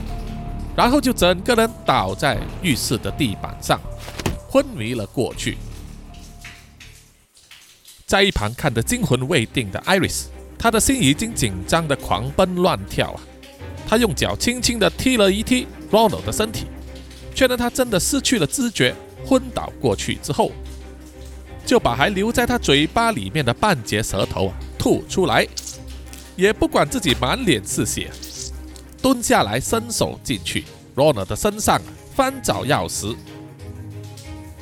[0.75, 3.79] 然后就整个人倒在浴室的地板上，
[4.49, 5.57] 昏迷了过去。
[8.05, 13.21] 在一旁看得惊魂未定的艾瑞斯，他的心已经紧张的狂奔乱跳啊，
[13.87, 16.67] 他用脚轻轻的踢了一踢 Ronald 的身体。
[17.41, 18.93] 确认他真的失去了知觉，
[19.25, 20.51] 昏倒过去之后，
[21.65, 25.47] 就把还留在他嘴巴里面的半截舌头啊吐出来，
[26.36, 28.12] 也不管自己满脸是血，
[29.01, 31.82] 蹲下来伸手进去，Rona 的身上
[32.13, 33.15] 翻找钥匙，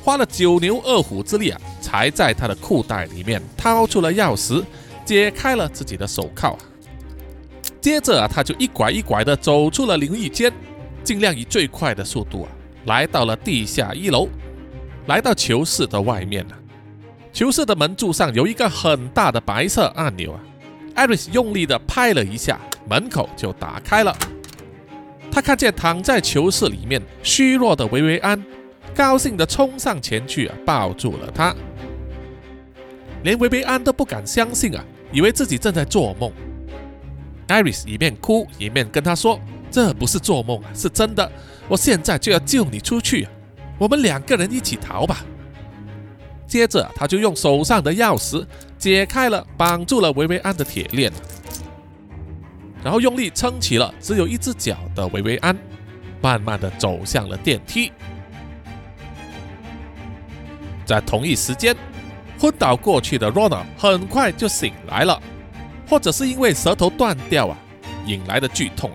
[0.02, 4.64] 花了九牛二虎之力啊，才在他的裤袋里面掏出了钥匙，
[5.04, 6.56] 解开了自己的手铐，
[7.78, 10.50] 接着啊，他就一拐一拐的走出了淋浴间，
[11.04, 12.48] 尽量以最快的速度啊。
[12.86, 14.28] 来到了地下一楼，
[15.06, 16.56] 来到囚室的外面了。
[17.32, 20.40] 囚室的门柱上有一个很大的白色按钮啊。
[20.94, 24.16] 艾瑞斯用力的拍了一下，门口就打开了。
[25.30, 28.44] 他看见躺在囚室里面虚弱的维维安，
[28.94, 31.54] 高兴的冲上前去啊，抱住了他。
[33.22, 36.32] 连维维安都不敢相信啊，以为自己正在做梦。
[37.46, 39.40] 艾瑞斯一面哭一面跟他说
[39.70, 41.30] ：“这不是做梦啊，是真的。”
[41.70, 43.28] 我现在就要救你出去，
[43.78, 45.24] 我们两个人一起逃吧。
[46.44, 48.44] 接着，他就用手上的钥匙
[48.76, 51.12] 解开了绑住了维维安的铁链，
[52.82, 55.56] 然后用力撑起了只有一只脚的维维安，
[56.20, 57.92] 慢慢的走向了电梯。
[60.84, 61.76] 在同一时间，
[62.36, 65.22] 昏倒过去的 Rona 很快就醒来了，
[65.88, 67.56] 或者是因为舌头断掉啊
[68.06, 68.90] 引来的剧痛。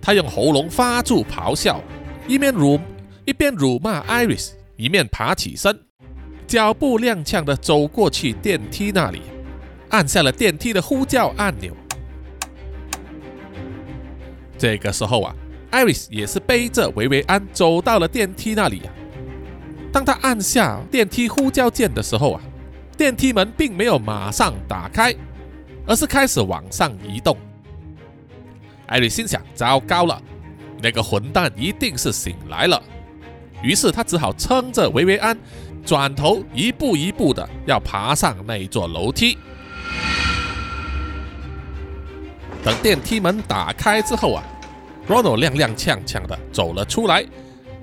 [0.00, 1.80] 他用喉咙发出咆哮，
[2.26, 2.78] 一面辱
[3.24, 5.78] 一边辱骂艾瑞斯，一面爬起身，
[6.46, 9.22] 脚步踉跄的走过去电梯那里，
[9.90, 11.76] 按下了电梯的呼叫按钮。
[14.56, 15.34] 这个时候啊，
[15.70, 18.92] 艾瑞斯也是背着维维安走到了电梯那里啊。
[19.92, 22.40] 当他按下电梯呼叫键的时候啊，
[22.96, 25.14] 电梯门并没有马上打开，
[25.86, 27.36] 而是开始往上移动。
[28.88, 30.20] 艾瑞心想：糟糕了，
[30.82, 32.82] 那个混蛋一定是醒来了。
[33.62, 35.36] 于是他只好撑着维维安，
[35.84, 39.36] 转头一步一步的要爬上那一座楼梯。
[42.64, 44.42] 等电梯门打开之后啊
[45.08, 47.24] ，Ronald 踉踉跄跄的走了出来。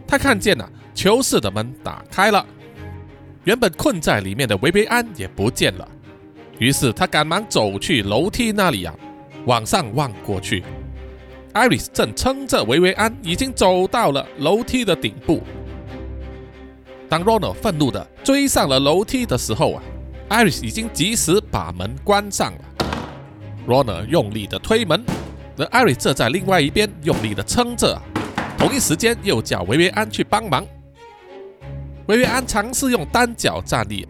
[0.08, 2.46] 他看见了囚室的门打开了，
[3.44, 5.88] 原本困在里面的维维安也不见了。
[6.58, 8.96] 于是他赶忙走去楼梯那里啊，
[9.46, 10.64] 往上望过去，
[11.56, 15.42] 艾瑞斯正撑着维维安已经走到了楼梯的顶部。
[17.08, 19.84] 当 Ronald 愤怒的追上了楼梯的时候啊，
[20.28, 22.60] 艾瑞斯已经及时把门关上了。
[23.66, 25.02] Ronald 用力的推门，
[25.56, 27.98] 而艾瑞则在另外一边用力的撑着。
[28.58, 30.68] 同一时间，又叫维维安去帮忙。
[32.08, 34.06] 维维安尝试用单脚站立，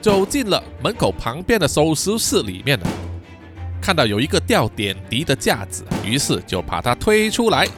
[0.00, 2.86] 走进了门口旁边的手术室里面了。
[3.84, 7.68] 看到有一个吊点滴的架子，于是就把它推出来，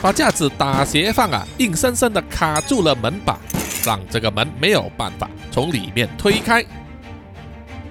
[0.00, 3.36] 把架子打斜放啊，硬生生的卡住了门把，
[3.84, 6.64] 让这个门没有办法从里面推开。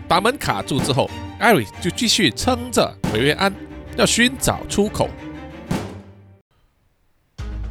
[0.08, 3.54] 把门卡住之后，艾瑞就继续撑着维维安，
[3.98, 5.10] 要寻找出口。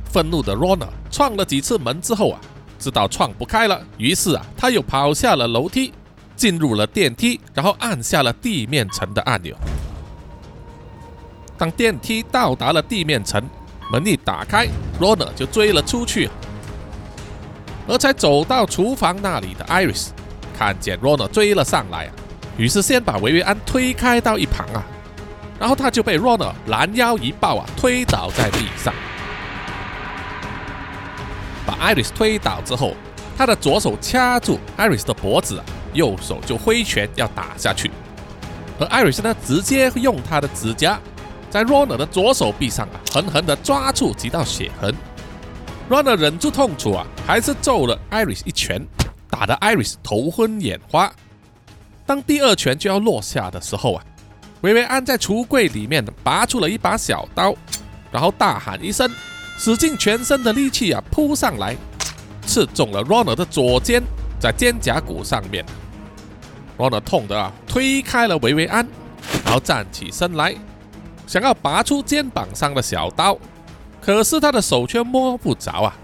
[0.04, 2.40] 愤怒的 Rona 撞了几次门之后啊，
[2.78, 5.94] 知道撞不开了，于是啊，他又跑下了楼梯，
[6.36, 9.56] 进入了电梯，然后按下了地面层的按钮。
[11.58, 13.42] 当电梯到达了地面层，
[13.92, 14.68] 门一打开
[15.00, 16.30] ，Rona 就追了出去。
[17.88, 20.08] 而才走到厨房那里的 Iris
[20.56, 22.12] 看见 Rona 追了上来啊，
[22.56, 24.84] 于是先把维维安推开到一旁啊，
[25.58, 28.94] 然后他就被 Rona 拦腰一抱啊，推倒在地上。
[31.66, 32.94] 把 Iris 推倒之后，
[33.36, 37.90] 他的左手掐住 Iris 的脖子，右手就挥拳要打下去。
[38.78, 41.00] 而 Iris 呢，直接用他的指甲
[41.50, 44.94] 在 Runner 的左手臂上啊，狠狠地抓住几道血痕。
[45.88, 48.86] Runner 忍住痛楚啊，还是揍了 Iris 一拳，
[49.30, 51.10] 打得 Iris 头昏眼花。
[52.04, 54.04] 当第二拳就要落下的时候啊，
[54.60, 57.54] 维维安在橱柜里面拔出了一把小刀，
[58.10, 59.10] 然后大喊一声。
[59.60, 61.76] 使尽全身的力气啊，扑上来，
[62.46, 64.00] 刺中了 Rona 的左肩，
[64.38, 65.66] 在肩胛骨上面。
[66.76, 68.86] Rona 痛得啊，推开了维维安，
[69.44, 70.54] 然后站起身来，
[71.28, 73.36] 想要拔出肩膀上的小刀，
[74.00, 75.94] 可是他的手却摸不着啊。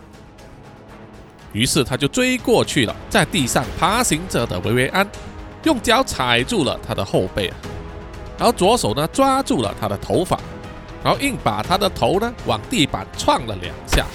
[1.54, 5.08] 于是他就追过去了，在地上爬行着的维维安，
[5.62, 7.56] 用脚踩住了他的后背啊，
[8.36, 10.38] 然后左手呢抓住了他的头发。
[11.02, 14.06] 然后硬把他的头呢往地板撞了两下，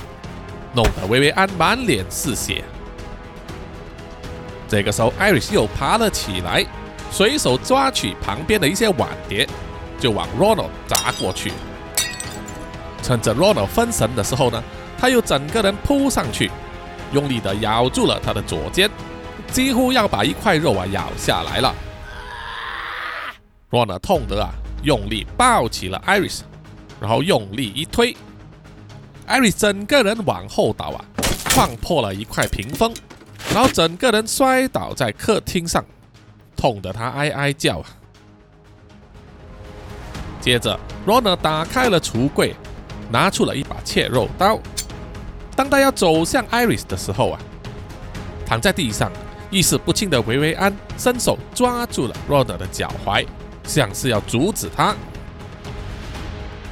[0.73, 2.63] 弄得薇薇安满脸是血。
[4.67, 6.65] 这个时候，艾瑞斯又爬了起来，
[7.09, 9.47] 随手抓取旁边的一些碗碟，
[9.99, 11.51] 就往 Ronald 砸过去。
[13.01, 14.63] 趁着 Ronald 分神的时候呢，
[14.97, 16.51] 他又整个人扑上去，
[17.11, 18.89] 用力的咬住了他的左肩，
[19.51, 21.73] 几乎要把一块肉啊咬下来了。
[23.69, 24.49] Ronald 痛得啊，
[24.83, 26.41] 用力抱起了 Iris，。
[27.01, 28.13] 然后用力一推
[29.25, 30.99] ，，Iris 整个人往后倒啊，
[31.45, 32.93] 撞破了一块屏风，
[33.53, 35.85] 然后整个人摔倒在客厅上，
[36.57, 37.85] 痛得他哀哀叫啊。
[40.41, 42.55] 接着，Ronald 打开了橱柜，
[43.11, 44.59] 拿出了一把切肉刀。
[45.55, 47.39] 当他要走向艾瑞斯的时候啊，
[48.45, 49.11] 躺在地上
[49.51, 53.25] 意识不清的维维安伸手抓住了 Ronald 的脚踝，
[53.65, 54.95] 像是要阻止他。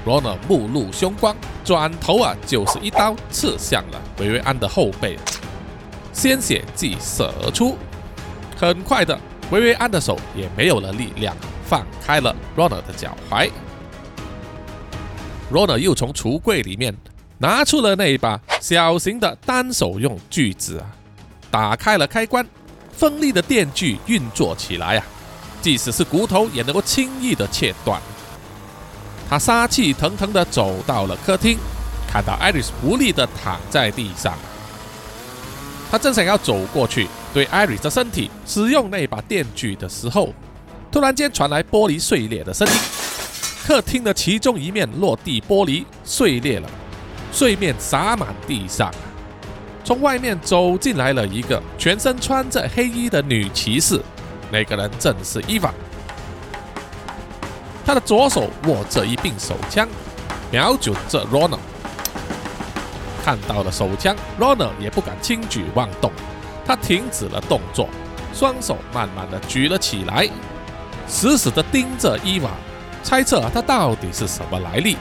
[0.06, 5.20] 罗纳目露凶光，转头啊就是一刀刺向了维维安的后背，
[6.13, 7.78] 鲜血即射而出。
[8.55, 9.20] 很快的，
[9.51, 11.36] 维维安的手也没有了力量，
[11.68, 13.49] 放开了罗纳的脚踝。
[15.51, 16.95] 罗纳又从橱柜里面
[17.38, 20.86] 拿出了那一把小型的单手用锯子啊，
[21.51, 22.45] 打开了开关，
[22.91, 25.05] 锋利的电锯运作起来啊，
[25.61, 28.01] 即使是骨头也能够轻易的切断。
[29.30, 31.57] 他杀气腾腾的走到了客厅，
[32.09, 34.34] 看到艾瑞斯无力的躺在地上。
[35.91, 40.34] 他正想要走过去对艾瑞斯的身体使用那把电锯的时候，
[40.98, 42.74] 突然间传来玻璃碎裂的声音。
[43.68, 46.68] 客厅的其中一面落地玻璃碎裂了，
[47.32, 48.91] 碎面洒满地上。
[49.84, 54.02] 从外面走进来了一个全身穿着黑衣的女骑士，
[54.52, 55.72] 那个人正是伊娃。
[57.86, 59.88] 他的左手握着一柄手枪，
[60.50, 61.60] 瞄准着 Ronald。
[63.24, 66.12] 看到了手枪，Ronald 也不敢轻举妄动，
[66.66, 67.88] 他停止了动作，
[68.34, 70.28] 双手慢慢的举了起来，
[71.08, 72.51] 死死的盯着伊娃，
[73.03, 74.97] 猜测他到底是什么来历。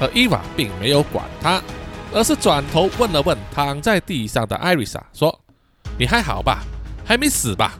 [0.00, 1.62] 而伊娃并没有管他。
[2.10, 5.38] 而是转头问了问躺在地上的艾瑞莎，说
[5.98, 6.64] ：“你还好吧？
[7.04, 7.78] 还没死吧？”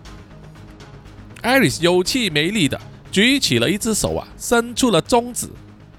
[1.40, 2.78] 艾瑞斯有气没力的
[3.10, 5.48] 举起了一只手啊，伸出了中指，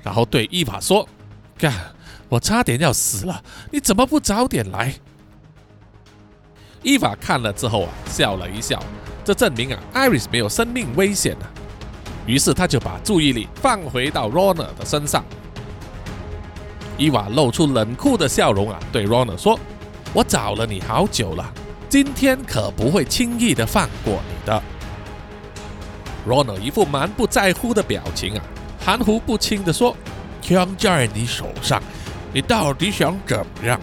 [0.03, 1.09] 然后对伊娃说
[1.57, 1.73] ：“干，
[2.30, 4.93] 我差点要死了，你怎么不早点来？”
[6.84, 8.80] 伊娃看了之后啊，笑了一笑，
[9.24, 11.45] 这证明啊，艾瑞斯没有生命危险啊。
[12.26, 15.24] 于是他就把注意力放回到 Ronald 的身上。
[16.97, 19.59] 伊娃露出冷酷的笑容啊，对 Ronald 说
[20.13, 21.51] ：“我找了你好久了，
[21.88, 24.61] 今天可不会轻易的放过你的。
[26.28, 28.43] ”Ronald 一副满不在乎的表情啊，
[28.80, 29.95] 含糊不清的说
[30.41, 31.82] ：“枪在你手上，
[32.34, 33.80] 你到底想怎么样？”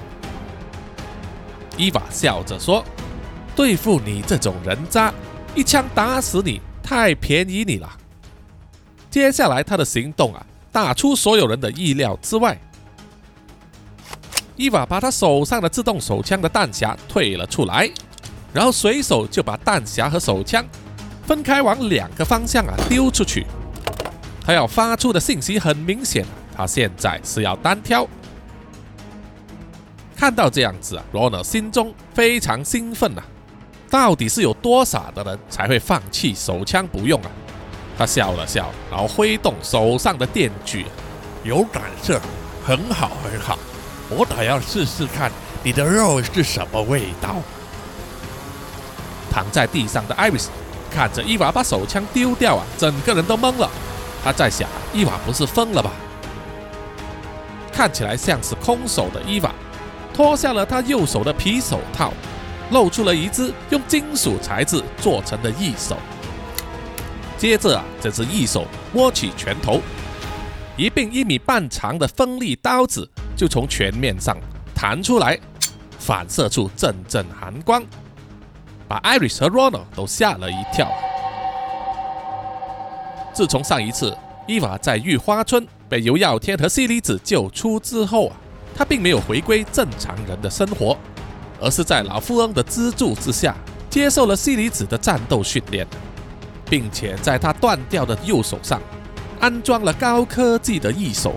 [1.76, 2.84] 伊娃笑着说
[3.56, 5.12] ：“对付你这种人渣，
[5.54, 7.90] 一枪打死你，太便宜你了。”
[9.10, 12.56] 接下来他的行动啊，大出所有人的意料之外。
[14.56, 17.90] 伊娃把他手上的自动手枪的弹匣退了出来，
[18.52, 20.64] 然后随手就把弹匣和手枪
[21.26, 23.46] 分开往两个方向啊丢出去。
[24.44, 28.06] 他要发出的信息很明显，他现在是要单挑。
[30.14, 33.22] 看到这样子啊，罗纳心中非常兴奋呐。
[33.90, 37.30] 到底是有多傻的人才会放弃手枪不用啊？
[37.96, 40.86] 他笑了笑，然后挥动手上的电锯，
[41.44, 42.20] 有胆色，
[42.64, 43.58] 很好很好。
[44.10, 45.32] 我倒要试试看
[45.62, 47.36] 你的肉是什么味道。
[49.30, 50.50] 躺在地上的艾瑞斯
[50.90, 53.70] 看着伊娃把手枪丢掉啊，整个人都懵了。
[54.22, 55.90] 他在想：伊娃不是疯了吧？
[57.72, 59.50] 看起来像是空手的伊娃，
[60.12, 62.12] 脱下了他右手的皮手套，
[62.70, 65.96] 露出了一只用金属材质做成的异手。
[67.38, 69.80] 接着啊，这只异手握起拳头，
[70.76, 73.08] 一柄一米半长的锋利刀子。
[73.36, 74.34] 就从拳面上
[74.74, 75.38] 弹出来，
[75.98, 77.84] 反射出阵阵寒光，
[78.88, 80.90] 把艾瑞斯和 Ronald 都吓了一跳。
[83.34, 88.36] 自从上一次伊娃在玉花村被尤耀天和西里子救出之后啊，
[88.74, 90.96] 他并没有回归正常人的生活，
[91.60, 93.56] 而是在老富翁的资助之下，
[93.88, 95.86] 接受了西里子的战斗训练，
[96.68, 98.80] 并且在他断掉的右手上
[99.40, 101.34] 安装了高科技的翼手。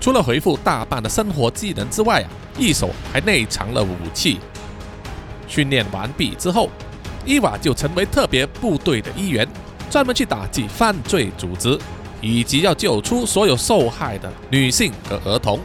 [0.00, 2.28] 除了回复大半的生活技能之外啊，
[2.58, 4.38] 一手还内藏了武器。
[5.46, 6.68] 训练完毕之后，
[7.24, 9.48] 伊娃就成为特别部队的一员，
[9.90, 11.78] 专门去打击犯罪组织，
[12.20, 15.58] 以及要救出所有受害的女性和儿童。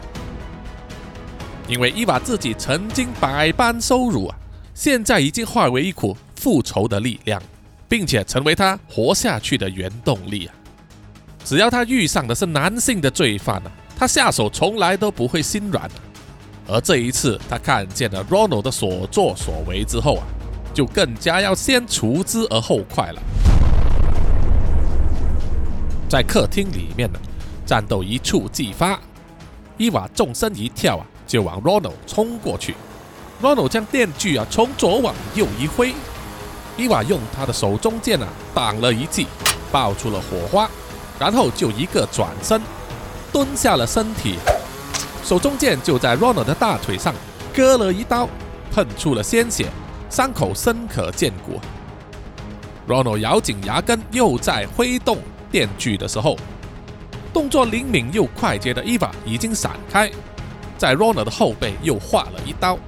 [1.70, 4.36] 因为伊娃自己曾经百般羞辱啊，
[4.74, 7.40] 现在已经化为一股复仇的力量，
[7.88, 10.56] 并且成为他活下去的原动力啊！
[11.46, 13.72] 只要他遇上的是男性的罪犯啊！
[13.96, 15.88] 他下手从来都不会心软，
[16.68, 20.26] 而这一次他看见了 Ronald 的所作所为之后啊，
[20.74, 23.22] 就更加要先除之而后快了。
[26.10, 27.20] 在客厅里面呢，
[27.64, 29.00] 战斗一触即发，
[29.78, 32.76] 伊娃纵身一跳啊，就往 Ronald 冲过去。
[33.42, 35.94] Ronald 将电锯啊从左往右一挥，
[36.76, 39.28] 伊娃用他的手中剑啊挡了一记，
[39.72, 40.70] 爆出了火花，
[41.20, 42.60] 然后就一个转身。
[43.32, 44.40] 蹲下了身体，
[45.24, 47.14] 手中剑就在 Ronald 的大腿上
[47.54, 48.28] 割了一刀，
[48.74, 49.68] 喷出了鲜血，
[50.10, 51.62] 伤口深可见骨。
[52.88, 55.20] Ronald 咬紧牙根，又在挥动
[55.52, 56.36] 电锯的时候，
[57.32, 60.12] 动作灵敏又快捷的 Eva 已经闪开，
[60.80, 62.80] 在 Ronald 的后背又划了一刀。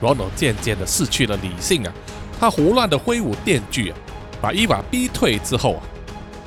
[0.00, 1.92] Ronald 渐渐的失去了理性啊，
[2.38, 3.96] 他胡乱的挥舞电锯啊，
[4.40, 5.82] 把伊娃逼退之后啊。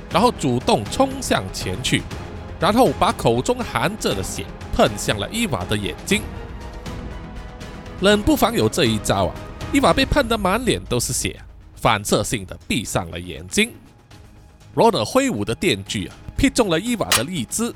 [0.10, 2.02] 然后主动冲向前去，
[2.62, 6.22] 然后把口中含着的血喷向了伊娃的眼睛。
[8.00, 9.36] 冷不防有这一招啊，
[9.74, 11.38] 伊娃被喷得满脸都是血，
[11.76, 13.74] 反射性的闭上了眼睛。
[14.74, 17.74] Ronald 挥舞的电锯啊，劈中了伊娃的荔枝，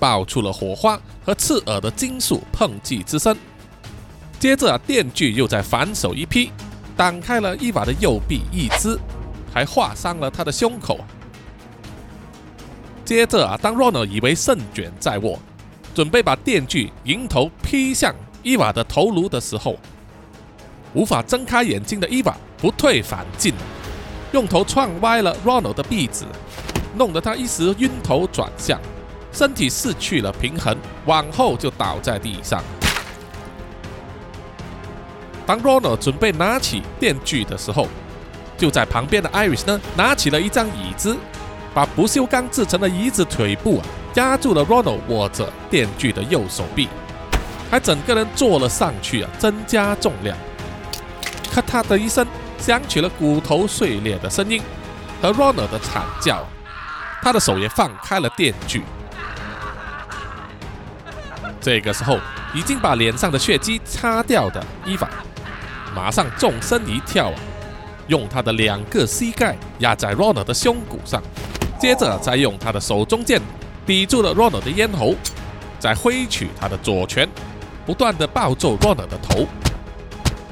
[0.00, 3.36] 爆出了火花和刺耳的金属碰击之声。
[4.40, 6.50] 接着啊，电锯又在反手一劈，
[6.96, 8.98] 挡开了伊娃的右臂一只，
[9.52, 10.98] 还划伤了他的胸口。
[13.04, 15.38] 接着啊，当 Ronald 以为胜券在握，
[15.94, 19.76] 准备把电锯迎头劈向伊娃的头颅的时候，
[20.94, 23.52] 无法睁开眼睛的伊娃不退反进，
[24.32, 26.24] 用头撞歪了 Ronald 的鼻子，
[26.96, 28.80] 弄得他一时晕头转向，
[29.32, 30.76] 身体失去了平衡，
[31.06, 32.62] 往后就倒在地上。
[35.46, 37.88] 当 Ronald 准备拿起电锯的时候，
[38.56, 41.16] 就在旁边的 Iris 呢，拿起了一张椅子，
[41.74, 46.88] 把不锈钢制成的椅子腿部啊压住了 Ronald 握着电锯的右手臂，
[47.70, 50.36] 还整个人坐了上去啊，增加重量。
[51.50, 52.24] 咔嗒的一声，
[52.58, 54.62] 响起了骨头碎裂的声音
[55.20, 56.46] 和 Ronald 的惨叫，
[57.22, 58.84] 他的手也放开了电锯。
[61.60, 62.18] 这个时候，
[62.54, 65.10] 已经把脸上的血迹擦掉的伊凡，
[65.94, 67.38] 马上纵身一跳啊，
[68.08, 71.22] 用他的两个膝盖压在 Ronald 的胸骨上，
[71.78, 73.40] 接着再用他的手中剑
[73.84, 75.14] 抵住了 Ronald 的咽喉，
[75.78, 77.28] 再挥取他的左拳，
[77.84, 79.46] 不断的暴揍 Ronald 的头，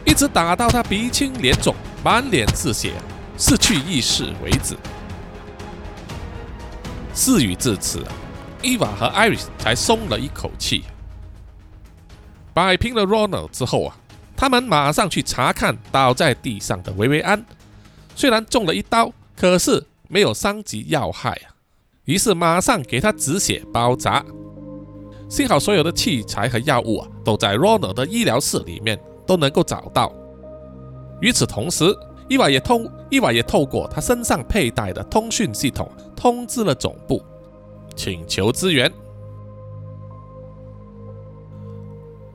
[0.04, 2.92] 一直打到他鼻青脸肿、满脸是血、
[3.38, 4.76] 失去意识为止。
[7.14, 8.12] 事已至此啊，
[8.62, 10.84] 伊娃和 Iris 才松了一口气。
[12.58, 13.96] 摆平了 Ronald 之后啊，
[14.36, 17.46] 他们马上去查看倒在地上的维维安。
[18.16, 21.54] 虽然中了一刀，可是没有伤及要害啊。
[22.06, 24.24] 于是马上给他止血包扎。
[25.28, 30.12] 幸好所有的器材和药物啊，都在 Ronald 的医疗室里面都能够找到。
[31.20, 31.96] 与此同时，
[32.28, 37.22] 伊娃也通伊娃也透过他身上佩戴的通讯系统通知了总部，
[37.94, 38.92] 请求支援。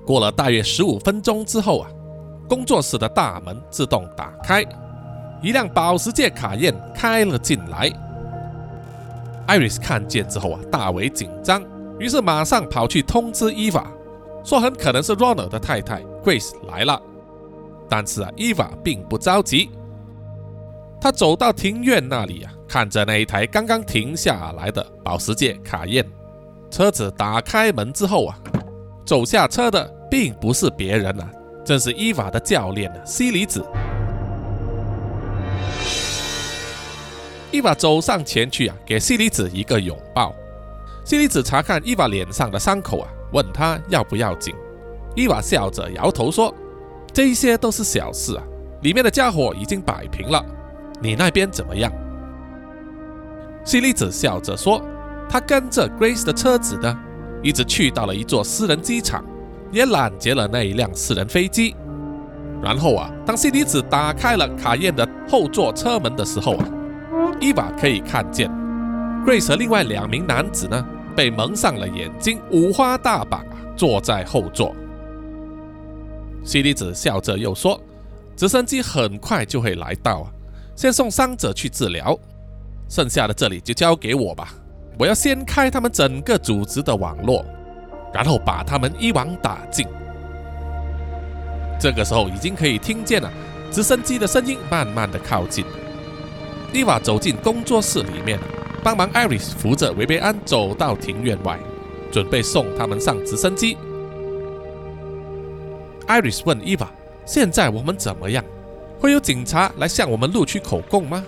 [0.05, 1.89] 过了大约十五分钟之后啊，
[2.47, 4.63] 工作室的大门自动打开，
[5.41, 7.91] 一辆保时捷卡宴开了进来。
[9.47, 11.63] 艾瑞斯看见之后啊，大为紧张，
[11.99, 13.85] 于是马上跑去通知伊娃，
[14.43, 17.01] 说很可能是 Ronald 的太太 Grace 来了。
[17.89, 19.69] 但是啊，伊娃并不着急，
[20.99, 26.05] 他走到庭院那里啊，看着那一台刚刚停下来的保时捷卡宴，
[26.71, 28.37] 车子打开门之后啊。
[29.05, 31.29] 走下车的并不是别人啊，
[31.65, 33.65] 正是伊娃的教练，西里子。
[37.51, 40.33] 伊娃走上前去啊，给西里子一个拥抱。
[41.03, 44.55] 西里子查看伊娃脸上的伤口啊，问他要不要紧。
[45.15, 46.53] 伊娃笑着摇头说
[47.11, 48.43] ：“这一些都是小事啊，
[48.83, 50.43] 里面的家伙已经摆平了。
[51.01, 51.91] 你那边怎么样？”
[53.65, 54.81] 西里子笑着说
[55.29, 56.97] ：“他跟着 Grace 的车子呢。”
[57.43, 59.23] 一直去到了一座私人机场，
[59.71, 61.75] 也拦截了那一辆私人飞机。
[62.63, 66.65] 然后啊，当 C D 子打开了卡宴的后座车门的时候啊，
[67.41, 68.49] 伊娃可以看见
[69.25, 70.83] Grace 和另外两名男子呢
[71.13, 74.73] 被蒙上了眼睛，五花大绑坐在后座。
[76.45, 77.79] C D 子笑着又说
[78.35, 80.25] ：“直升机很快就会来到，
[80.75, 82.17] 先送伤者去治疗，
[82.89, 84.53] 剩下的这里就交给我吧。”
[84.97, 87.43] 我要掀开他们整个组织的网络，
[88.13, 89.87] 然后把他们一网打尽。
[91.79, 93.29] 这个时候已经可以听见了
[93.71, 95.65] 直升机的声音慢慢的靠近。
[96.71, 98.39] 伊娃走进工作室里面，
[98.83, 101.59] 帮忙艾瑞斯扶着维贝安走到庭院外，
[102.11, 103.77] 准备送他们上直升机。
[106.07, 106.91] 艾瑞斯问伊娃
[107.25, 108.43] ：“现在我们怎么样？
[108.99, 111.23] 会有警察来向我们录取口供吗？”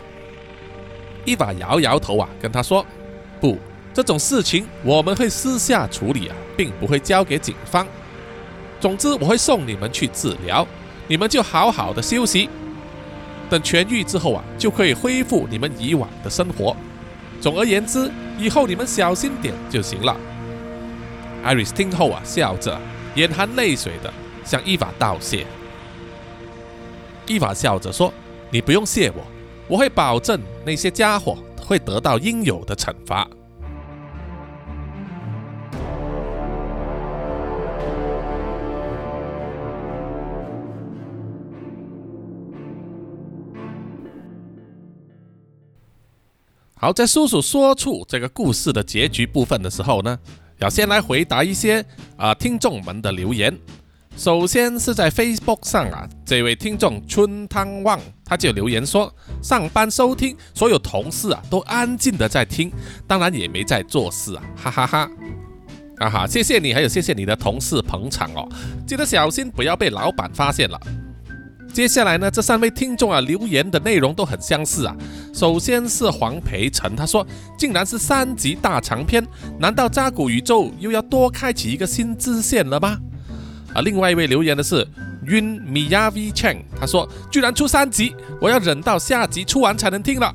[1.26, 2.86] 伊娃摇摇头啊，跟他说。
[3.40, 3.58] 不，
[3.94, 7.86] 这种事情我们会私下处理啊，并不会交给警方。
[8.80, 10.68] 总之，我会送你们去治疗，
[11.08, 12.50] 你们就好好的休息。
[13.50, 16.76] 等痊愈之后啊，就可以恢复你们以往的生活。
[17.40, 20.16] 总而言之，以后你们小心点就行了。
[21.44, 22.80] 艾瑞斯听后啊，笑着，
[23.16, 24.12] 眼含泪水的
[24.44, 25.46] 向伊法道谢。
[27.28, 28.14] 伊法笑着说
[28.52, 29.24] ：“你不用谢我，
[29.68, 33.28] 我会保证那些家伙。”会得到应有的惩罚。
[46.78, 50.20] 好，在叔叔说出这个故事的结局部分的时候呢，
[50.60, 51.84] 要先来回答一些
[52.16, 53.58] 啊听众们的留言。
[54.18, 62.72] 首先是在 Facebook 上啊，这位听众春汤旺他就留言说，上班收听，所有同事啊都安静的在听，
[63.06, 65.10] 当然也没在做事啊，哈哈哈，
[65.98, 68.48] 啊哈，谢谢你，还有谢谢你的同事捧场哦，
[68.88, 70.80] 记得小心不要被老板发现了。
[71.74, 74.96] 接下来呢，这三位听众啊留言的内容都很相似啊，
[75.34, 77.28] 首先是黄培成，他说
[77.60, 79.22] 竟然是三集大长篇，
[79.60, 82.98] 难道扎古宇宙又要多开启一个新支线了吗？
[83.76, 84.88] 啊，另外一位留言的是
[85.28, 90.34] Yun Miyavi Chang，他说居然出三集，我要忍到下集出完才能听了。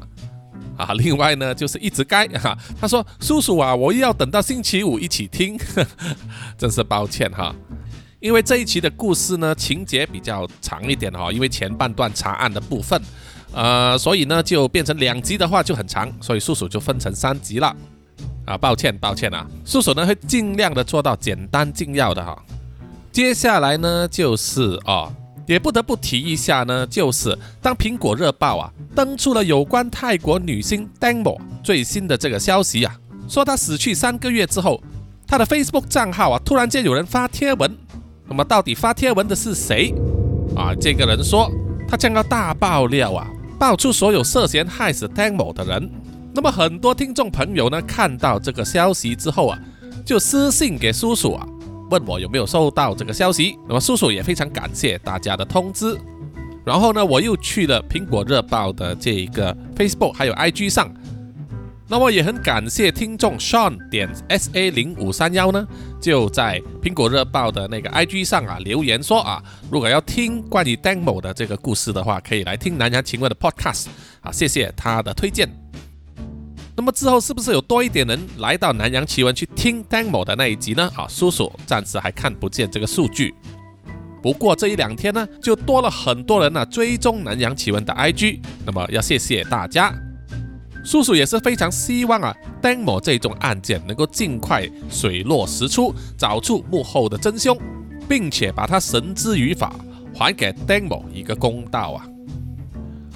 [0.77, 5.59] 啊，另外呢就是一直该 哈，他说叔叔啊，我又要等到星期五一起听，
[6.59, 7.55] 真是抱歉哈。
[8.19, 13.01] 因为这一期的故事呢，情节比较长一点哈，因为前半段查案的部分，
[13.53, 17.75] 呃，所以呢就变成两集的话就很长，所以叔叔就分成三集了。
[18.45, 22.43] 啊，抱歉抱歉啊，叔叔呢会尽量的做到简单精要的哈。
[23.13, 25.13] 接下来呢就是哦，
[25.47, 32.95] 也不得不提一下呢，就是当苹果日报啊登出了有关泰国女星 Dangmo 最新的这个消息啊，
[33.29, 34.81] 说她死去三个月之后，
[35.27, 37.71] 她的 Facebook 账号啊突然间有人发贴文。
[38.29, 39.93] 那么到底发贴文的是谁
[40.55, 40.73] 啊？
[40.81, 41.51] 这个人说
[41.89, 43.27] 他将要大爆料啊，
[43.59, 45.91] 爆出所有涉嫌害死 d a n m o 的人。
[46.33, 49.59] 那么很多听众朋友呢，看到这个消息之后啊，
[50.07, 51.45] 就私信给叔叔啊，
[51.91, 53.59] 问我有没有收到这个消息。
[53.69, 55.99] 那么叔叔也非常感谢大家的通知。
[56.65, 60.93] 然后呢，我又去了苹果日报的这一个 Facebook 还有 IG 上。
[61.93, 65.67] 那么也很感谢听众 Sean 点 S A 零五三幺呢，
[66.01, 73.87] 就在苹果日报的那个 I G 上啊留言说啊，如果要听关于 Demo 的这个故事的话，可以来听南洋情闻的 Podcast
[74.21, 75.49] 啊，谢谢他的推荐。
[76.81, 80.91] 那么之后是不是有多一点人来到南洋奇闻去听 Demo 的那一集呢？
[80.97, 83.35] 啊，叔叔暂时还看不见这个数据。
[84.23, 89.93] 不过这一两天呢，就多了很多人呢追踪南洋奇闻的 I G，那么要谢谢大家。
[90.83, 97.59] 叔叔也是非常希望啊，Demo 这种案件能够尽快水落石出，找出幕后的真凶，
[98.09, 99.75] 并且把他绳之于法，
[100.15, 102.09] 还给 Demo 一个公道啊！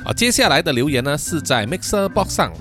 [0.04, 2.52] 啊，接下来的留言呢是在 Mixer Box 上，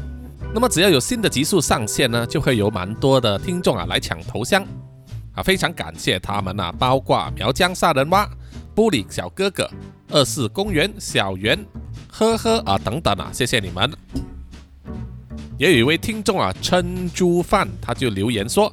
[0.54, 4.64] 那么只要有新的集数上线呢，就会有蛮多的听众啊来抢头香
[5.34, 8.30] 啊，非常感谢他们啊，包括苗疆杀人蛙、
[8.76, 9.68] 布里小哥哥、
[10.10, 11.58] 二世公园小圆、
[12.08, 13.92] 呵呵啊等等啊，谢谢你们。
[15.58, 18.72] 也有一位听众啊，称猪饭，他就留言说，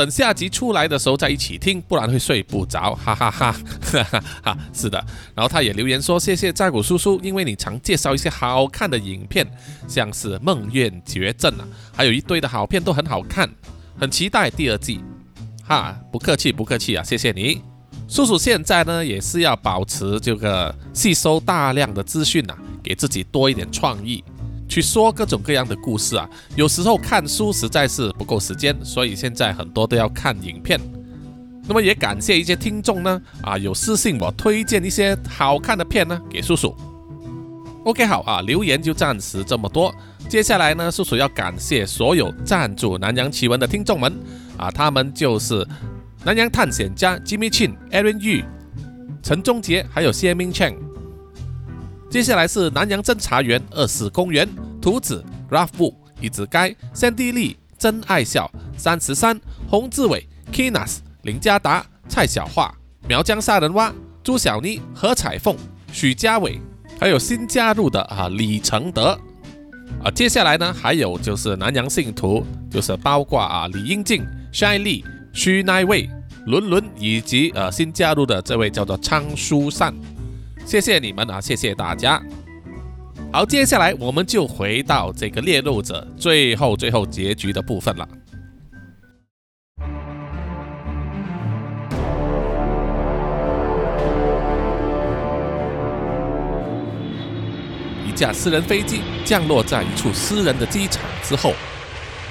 [0.00, 4.96] 等下集出来的时候再一起听，不然会睡不着，哈哈哈，哈哈哈，是的。
[5.34, 9.46] 然后他也留言说，谢谢在古叔叔，因为你常介绍一些好看的影片，
[9.86, 13.46] 像是《梦魇绝症》啊，还有一堆的好片都很好看，
[13.98, 15.02] 很期待第二季。
[15.62, 17.60] 哈，不客气不客气啊，谢谢你，
[18.08, 18.38] 叔叔。
[18.38, 24.24] 现在呢，也是要保持这个吸收大量的资讯啊，给自己多一点创意。
[24.70, 30.80] 去说各种各样的故事啊，有时候看书实在是不够时间，所以现在很多都要看影片。
[31.66, 36.74] 那么也感谢一些听众呢，啊，有私信我推荐一些好看的片呢给叔叔。
[37.84, 39.92] OK，好啊，留言就暂时这么多。
[40.28, 44.12] 接下来呢，叔叔要感谢所有赞助南洋奇闻的听众们
[44.56, 45.66] 啊，他们就是
[46.24, 48.44] 南洋探险家 Jimmy Chin、Aaron Yu、
[49.22, 50.89] 陈忠杰还有谢明 Cheng。
[52.10, 54.46] 接下来是南洋侦查员二世公园
[54.82, 62.74] 图子 Ralph 一子该三 D 丽真爱笑三十三洪志伟 Kinas 林家达蔡小桦
[63.06, 63.94] 苗疆杀人蛙
[64.24, 65.56] 朱小妮何彩凤
[65.92, 66.60] 许家伟，
[66.98, 69.16] 还有新加入的啊李承德
[70.02, 70.10] 啊。
[70.10, 76.10] 接下来呢，还有就是南洋信徒，就是包括啊李英静、Shy 丽、徐奈卫、
[76.46, 79.94] 伦伦以及呃新加入的这位叫做昌书善。
[80.70, 81.40] 谢谢你们啊！
[81.40, 82.22] 谢谢大家。
[83.32, 88.08] 好，接下来我们就回到这个猎鹿者最后最后结局的部分了。
[98.06, 101.52] 一架私人飞机降落在一处私人的机场之后，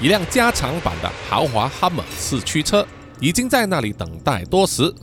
[0.01, 2.87] 一辆加长版的豪华哈 r 四驱车
[3.19, 4.95] 已经在那里等待多时。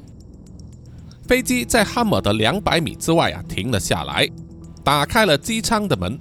[1.26, 4.28] 飞机在哈姆的两百米之外啊停了下来，
[4.84, 6.16] 打开了机舱的门。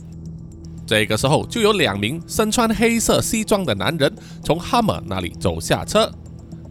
[0.88, 4.12] 这个时候，就有两名身穿黑色西装的男人
[4.44, 6.12] 从哈姆那里走下车，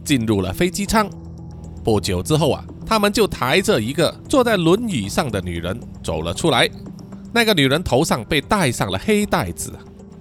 [0.03, 1.09] 进入了飞机舱。
[1.83, 6.69] 不久之后啊，他们就抬着一个坐在轮椅上的女人走了出来。
[7.33, 9.71] 那个女人头上被戴上了黑带子，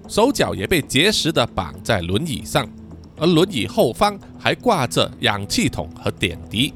[0.09, 2.69] 手脚也被结实的绑在轮椅上，
[3.17, 6.73] 而轮椅后方还挂着氧气筒和点滴。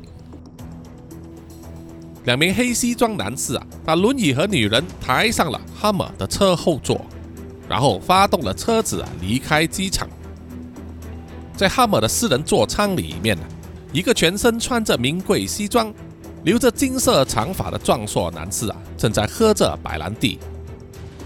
[2.25, 7.01] 两名黑西装男士啊，把轮椅和女人抬上了哈 r 的车后座，
[7.69, 10.09] 然后发动了车子啊，离开机场。
[11.57, 13.43] 在哈 r 的私人座舱里面呢，
[13.93, 15.93] 一个全身穿着名贵西装、
[16.45, 20.39] 留着金色长发的壮硕男士啊，正在喝着白兰地，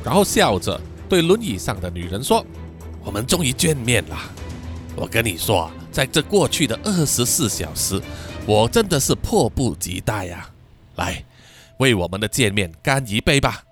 [0.05, 2.47] 然后笑着对轮椅上的女人说
[3.05, 4.17] ：“我们终于见面了。
[4.95, 8.01] 我跟你说，在这过去的二十四小时，
[8.47, 10.49] 我真的是迫不及待呀！
[10.97, 11.25] 来，
[11.79, 13.63] 为我们的见面干一杯吧。”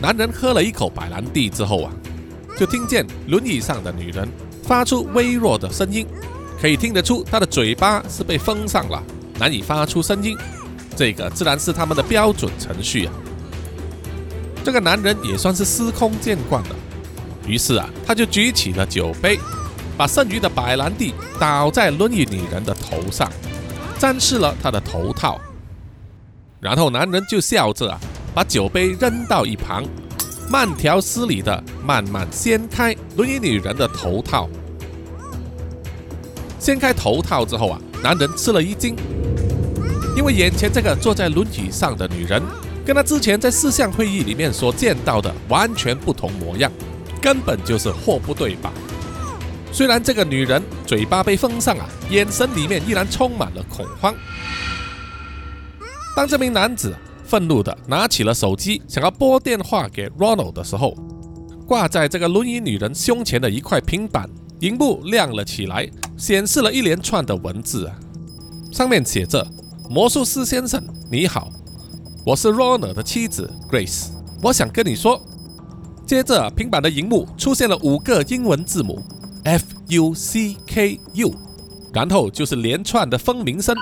[0.00, 1.92] 男人喝了一口白兰地之后啊，
[2.56, 4.28] 就听见轮椅上的女人
[4.62, 6.06] 发出微弱的声音，
[6.60, 9.02] 可以听得出她的嘴巴是被封上了，
[9.38, 10.36] 难以发出声音。
[10.94, 13.12] 这个自然是他们的标准程序啊。
[14.62, 16.76] 这个男人也算是司空见惯了，
[17.46, 19.38] 于是啊，他就举起了酒杯，
[19.96, 23.30] 把剩余的白兰地倒在轮椅女人的头上，
[23.98, 25.40] 沾湿了她的头套。
[26.66, 28.00] 然后男人就笑着啊。
[28.34, 29.84] 把酒杯扔到一旁，
[30.50, 34.48] 慢条斯理的慢慢掀开轮椅女人的头套。
[36.58, 38.96] 掀开头套之后啊，男人吃了一惊，
[40.16, 42.42] 因为眼前这个坐在轮椅上的女人，
[42.84, 46.70] 跟他之前在四项会议里面所见到的完全不同模样，
[47.22, 48.72] 根本就是货不对版。
[49.72, 54.14] 虽然这个女人嘴巴被封上啊，眼神里面依然充满了恐慌。
[56.16, 56.96] 当这名男子。
[57.26, 60.94] 愤怒的拿起了手机，想要拨电话给 Ronald 的时候，
[61.66, 67.98] 挂在这个轮椅女人胸前的一块平板荧幕亮了起来，显示了一连串的文字啊，
[68.70, 69.44] 上面写着
[69.90, 71.50] ：“魔术师先生，你好，
[72.24, 74.10] 我是 Ronald 的妻子 Grace，
[74.40, 75.20] 我想跟你说。”
[76.06, 79.02] 接着，平板的荧幕出现了五个英文字母
[79.42, 81.34] F U C K U，
[81.92, 83.74] 然后就是连串的蜂鸣声。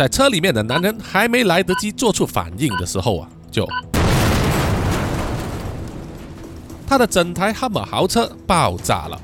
[0.00, 3.68] 在车里面的男人还没来得及做出反应的时候啊，就
[6.86, 9.20] 他的整台哈姆豪车爆炸了。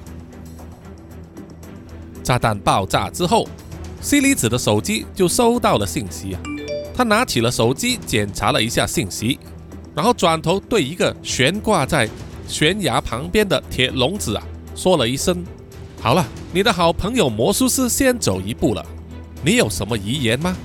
[2.23, 3.49] 炸弹爆炸之后，
[4.03, 6.41] 西里子的手机就收到了信息啊。
[6.95, 9.39] 他拿起了手机检查了一下信息，
[9.95, 12.07] 然后转头对一个悬挂在
[12.47, 14.43] 悬崖旁边的铁笼子啊
[14.75, 15.43] 说了一声
[16.03, 16.23] ：“好了，
[16.53, 18.85] 你的好朋友魔术师先走一步了。”
[19.47, 20.57] 你有什么遗言吗？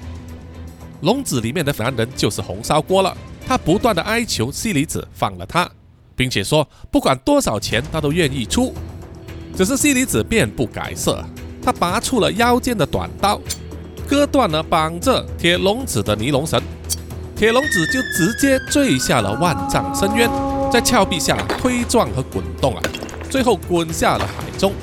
[1.02, 3.16] 笼子里面的男人就是红烧锅了。
[3.48, 5.70] 他不断的哀求西里子放了他，
[6.16, 8.74] 并且说不管多少钱他都愿意出。
[9.56, 11.24] 只是西里子面不改色，
[11.62, 13.40] 他拔出了腰间的短刀，
[14.08, 16.60] 割断了绑着铁笼子的尼龙绳，
[17.36, 20.28] 铁笼子就直接坠下了万丈深渊，
[20.72, 22.82] 在峭壁下推撞和滚动啊，
[23.30, 24.74] 最后滚下了海中。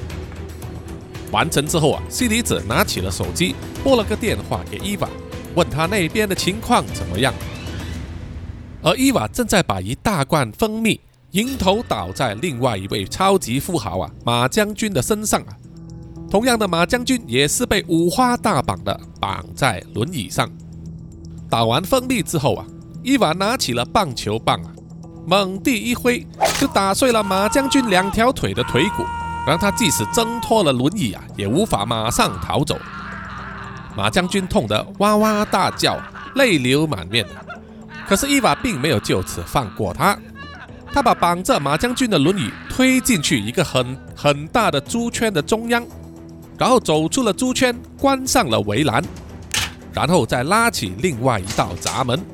[1.33, 3.57] 完成之后啊，西里子拿起了手机，
[3.89, 5.09] 拨了个电话给伊娃，
[5.55, 7.33] 问他那边的情况怎么样。
[8.83, 15.57] 而伊娃正在把一大罐蜂蜜迎头倒在另外一位超级富豪啊马将军的身上啊。
[16.31, 20.47] 同样的，马将军也是被五花大绑的绑在轮椅上。
[21.49, 22.67] 倒完蜂蜜之后啊，
[23.03, 24.71] 伊娃拿起了棒球棒啊，
[25.27, 26.27] 猛地一挥，
[26.61, 29.03] 就打碎了马将军两条腿的腿骨。
[29.47, 32.79] 让他即使挣脱了轮椅啊，也无法马上逃走。
[33.99, 36.01] 马将军痛得哇哇大叫，
[36.37, 37.27] 泪流满面。
[38.07, 40.17] 可是伊娃并没有就此放过他，
[40.93, 45.85] 他把绑着马将军的轮椅推进去一个很很大的猪圈的中央，
[46.57, 49.03] 然后走出了猪圈，关上了围栏，
[49.93, 52.25] 然后再拉起另外一道闸门。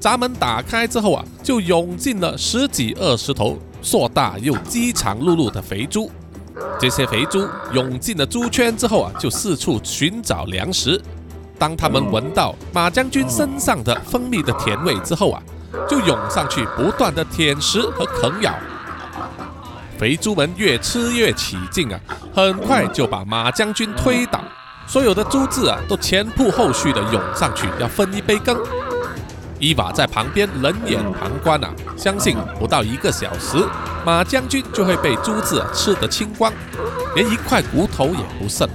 [0.00, 6.10] 闸门打开之后啊，就涌进了十几二十头硕大又饥肠辘辘的肥猪。
[6.78, 11.00] 这些肥猪涌进了猪圈之后啊，就四处寻找粮食。
[11.58, 15.42] 当他们闻到马将军身上的蜂蜜的甜味之后啊，
[15.88, 18.54] 就涌上去不断的舔食和啃咬。
[19.96, 22.00] 肥猪们越吃越起劲啊，
[22.34, 24.40] 很快就把马将军推倒。
[24.88, 28.58] 所有的猪崽啊，都前仆后继的涌上去要分一杯羹。
[29.62, 33.64] 伊娃在旁边冷眼旁观啊，相信不到一个小时，
[34.04, 36.52] 马将军就会被猪子吃得清光，
[37.14, 38.68] 连一块骨头也不剩。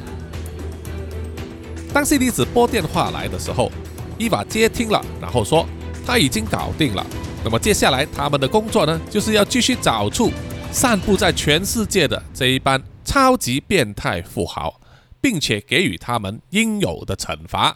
[1.93, 3.69] 当西里子拨电话来的时候，
[4.17, 5.67] 伊娃接听了，然后说
[6.05, 7.05] 他已经搞定了。
[7.43, 10.31] 那么接下来他们的工作呢，就是要继续找出
[10.71, 14.79] 散布在全世界的这一班超级变态富豪，
[15.19, 17.75] 并且给予他们应有的惩罚。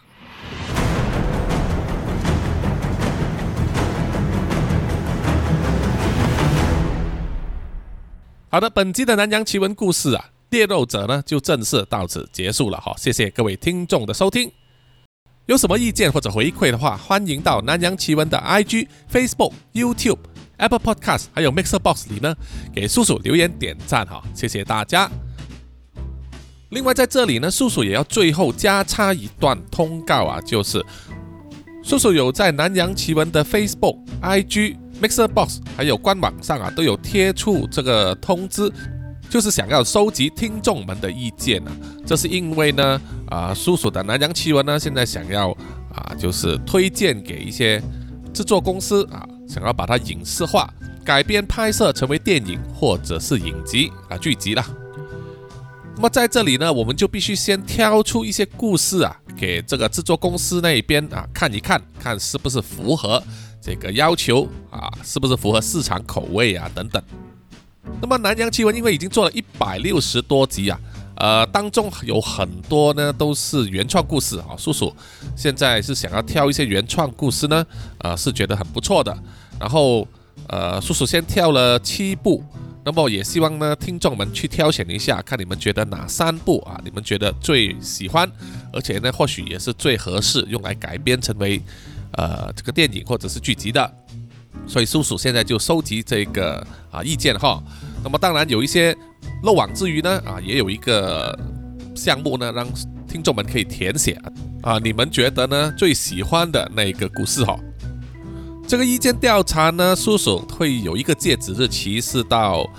[8.53, 12.93] 好的，本集的南洋奇闻故事啊，猎肉者呢就正式到此结束了哈。
[12.97, 14.51] 谢谢各位听众的收听，
[15.45, 20.17] 有什么意见或者回馈的话，欢迎到南洋奇闻的 IG、Facebook、YouTube、
[20.57, 22.35] Apple Podcast 还有 Mixer Box 里呢
[22.73, 24.21] 给叔叔留言点赞哈。
[24.35, 25.09] 谢谢大家。
[26.71, 30.85] 另外在这里呢，叔叔也要最后加插一段通告啊，就是
[31.81, 34.75] 叔叔有在南洋奇闻的 Facebook、IG。
[35.01, 38.71] Mixer Box 还有官网上啊都有贴出这个通知，
[39.29, 41.71] 就是想要收集听众们的意见啊。
[42.05, 45.49] 这是因为呢，啊，叔叔的南洋奇闻呢，现在想要
[45.93, 47.81] 啊，就是推荐给一些
[48.31, 50.71] 制作公司啊，想要把它影视化、
[51.03, 54.63] 改编拍摄成为电影或者是影集啊剧集啦。
[55.95, 63.21] 那么在这里呢，我们就必须先挑出一些故事啊，给这个制作公司那边啊看一看，看是不是符合
[63.61, 67.01] 这个要求啊，是不是符合市场口味啊等等。
[68.01, 70.79] 那么《南洋奇闻》因为已经做了一百六十多集啊，
[71.17, 74.55] 呃，当中有很多呢都是原创故事啊。
[74.57, 74.93] 叔叔
[75.35, 77.65] 现在是想要挑一些原创故事呢，
[77.99, 79.15] 呃，是觉得很不错的。
[79.59, 80.07] 然后
[80.47, 82.43] 呃，叔叔先挑了七部。
[82.83, 88.27] 那么也希望呢，听众们去挑选一下，看你们觉得哪三部啊，你们觉得最喜欢，
[88.73, 91.61] 而且呢，或许也是最合适用来改编成为
[92.13, 93.93] 呃这个电影或者是剧集的。
[94.67, 97.61] 所以叔叔现在就收集这个啊意见哈。
[98.03, 98.95] 那么当然有一些
[99.43, 101.37] 漏网之鱼呢啊，也有一个
[101.95, 102.67] 项目呢，让
[103.07, 104.19] 听众们可以填写
[104.61, 107.57] 啊，你们觉得呢最喜欢的那个故事哈。
[108.67, 112.69] 这个意见调查呢，叔叔会有一个截止日期，是到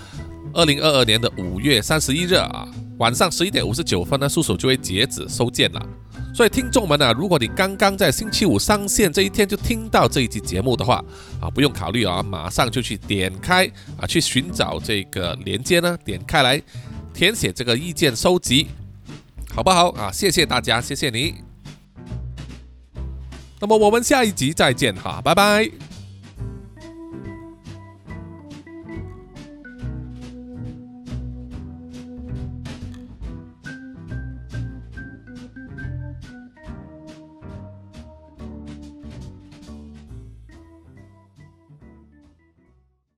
[0.53, 2.67] 二零二二年的五月三十一日啊，
[2.99, 5.87] 晚上十一点五十九分呢，叔叔就会截止收件了。
[6.35, 11.05] 所以听众们啊，如果你刚刚在星期五上线这一天就听到这一集节目的话
[11.41, 13.67] 啊，不用考虑啊，马上就去点开
[14.01, 16.61] 啊，去寻找这个连接呢，点开来
[17.13, 18.69] 填写这个意见收集，
[19.55, 20.11] 好不好啊？
[20.11, 21.35] 谢谢大家，谢谢你。
[23.61, 25.92] 那么我们下一集再见哈，拜拜。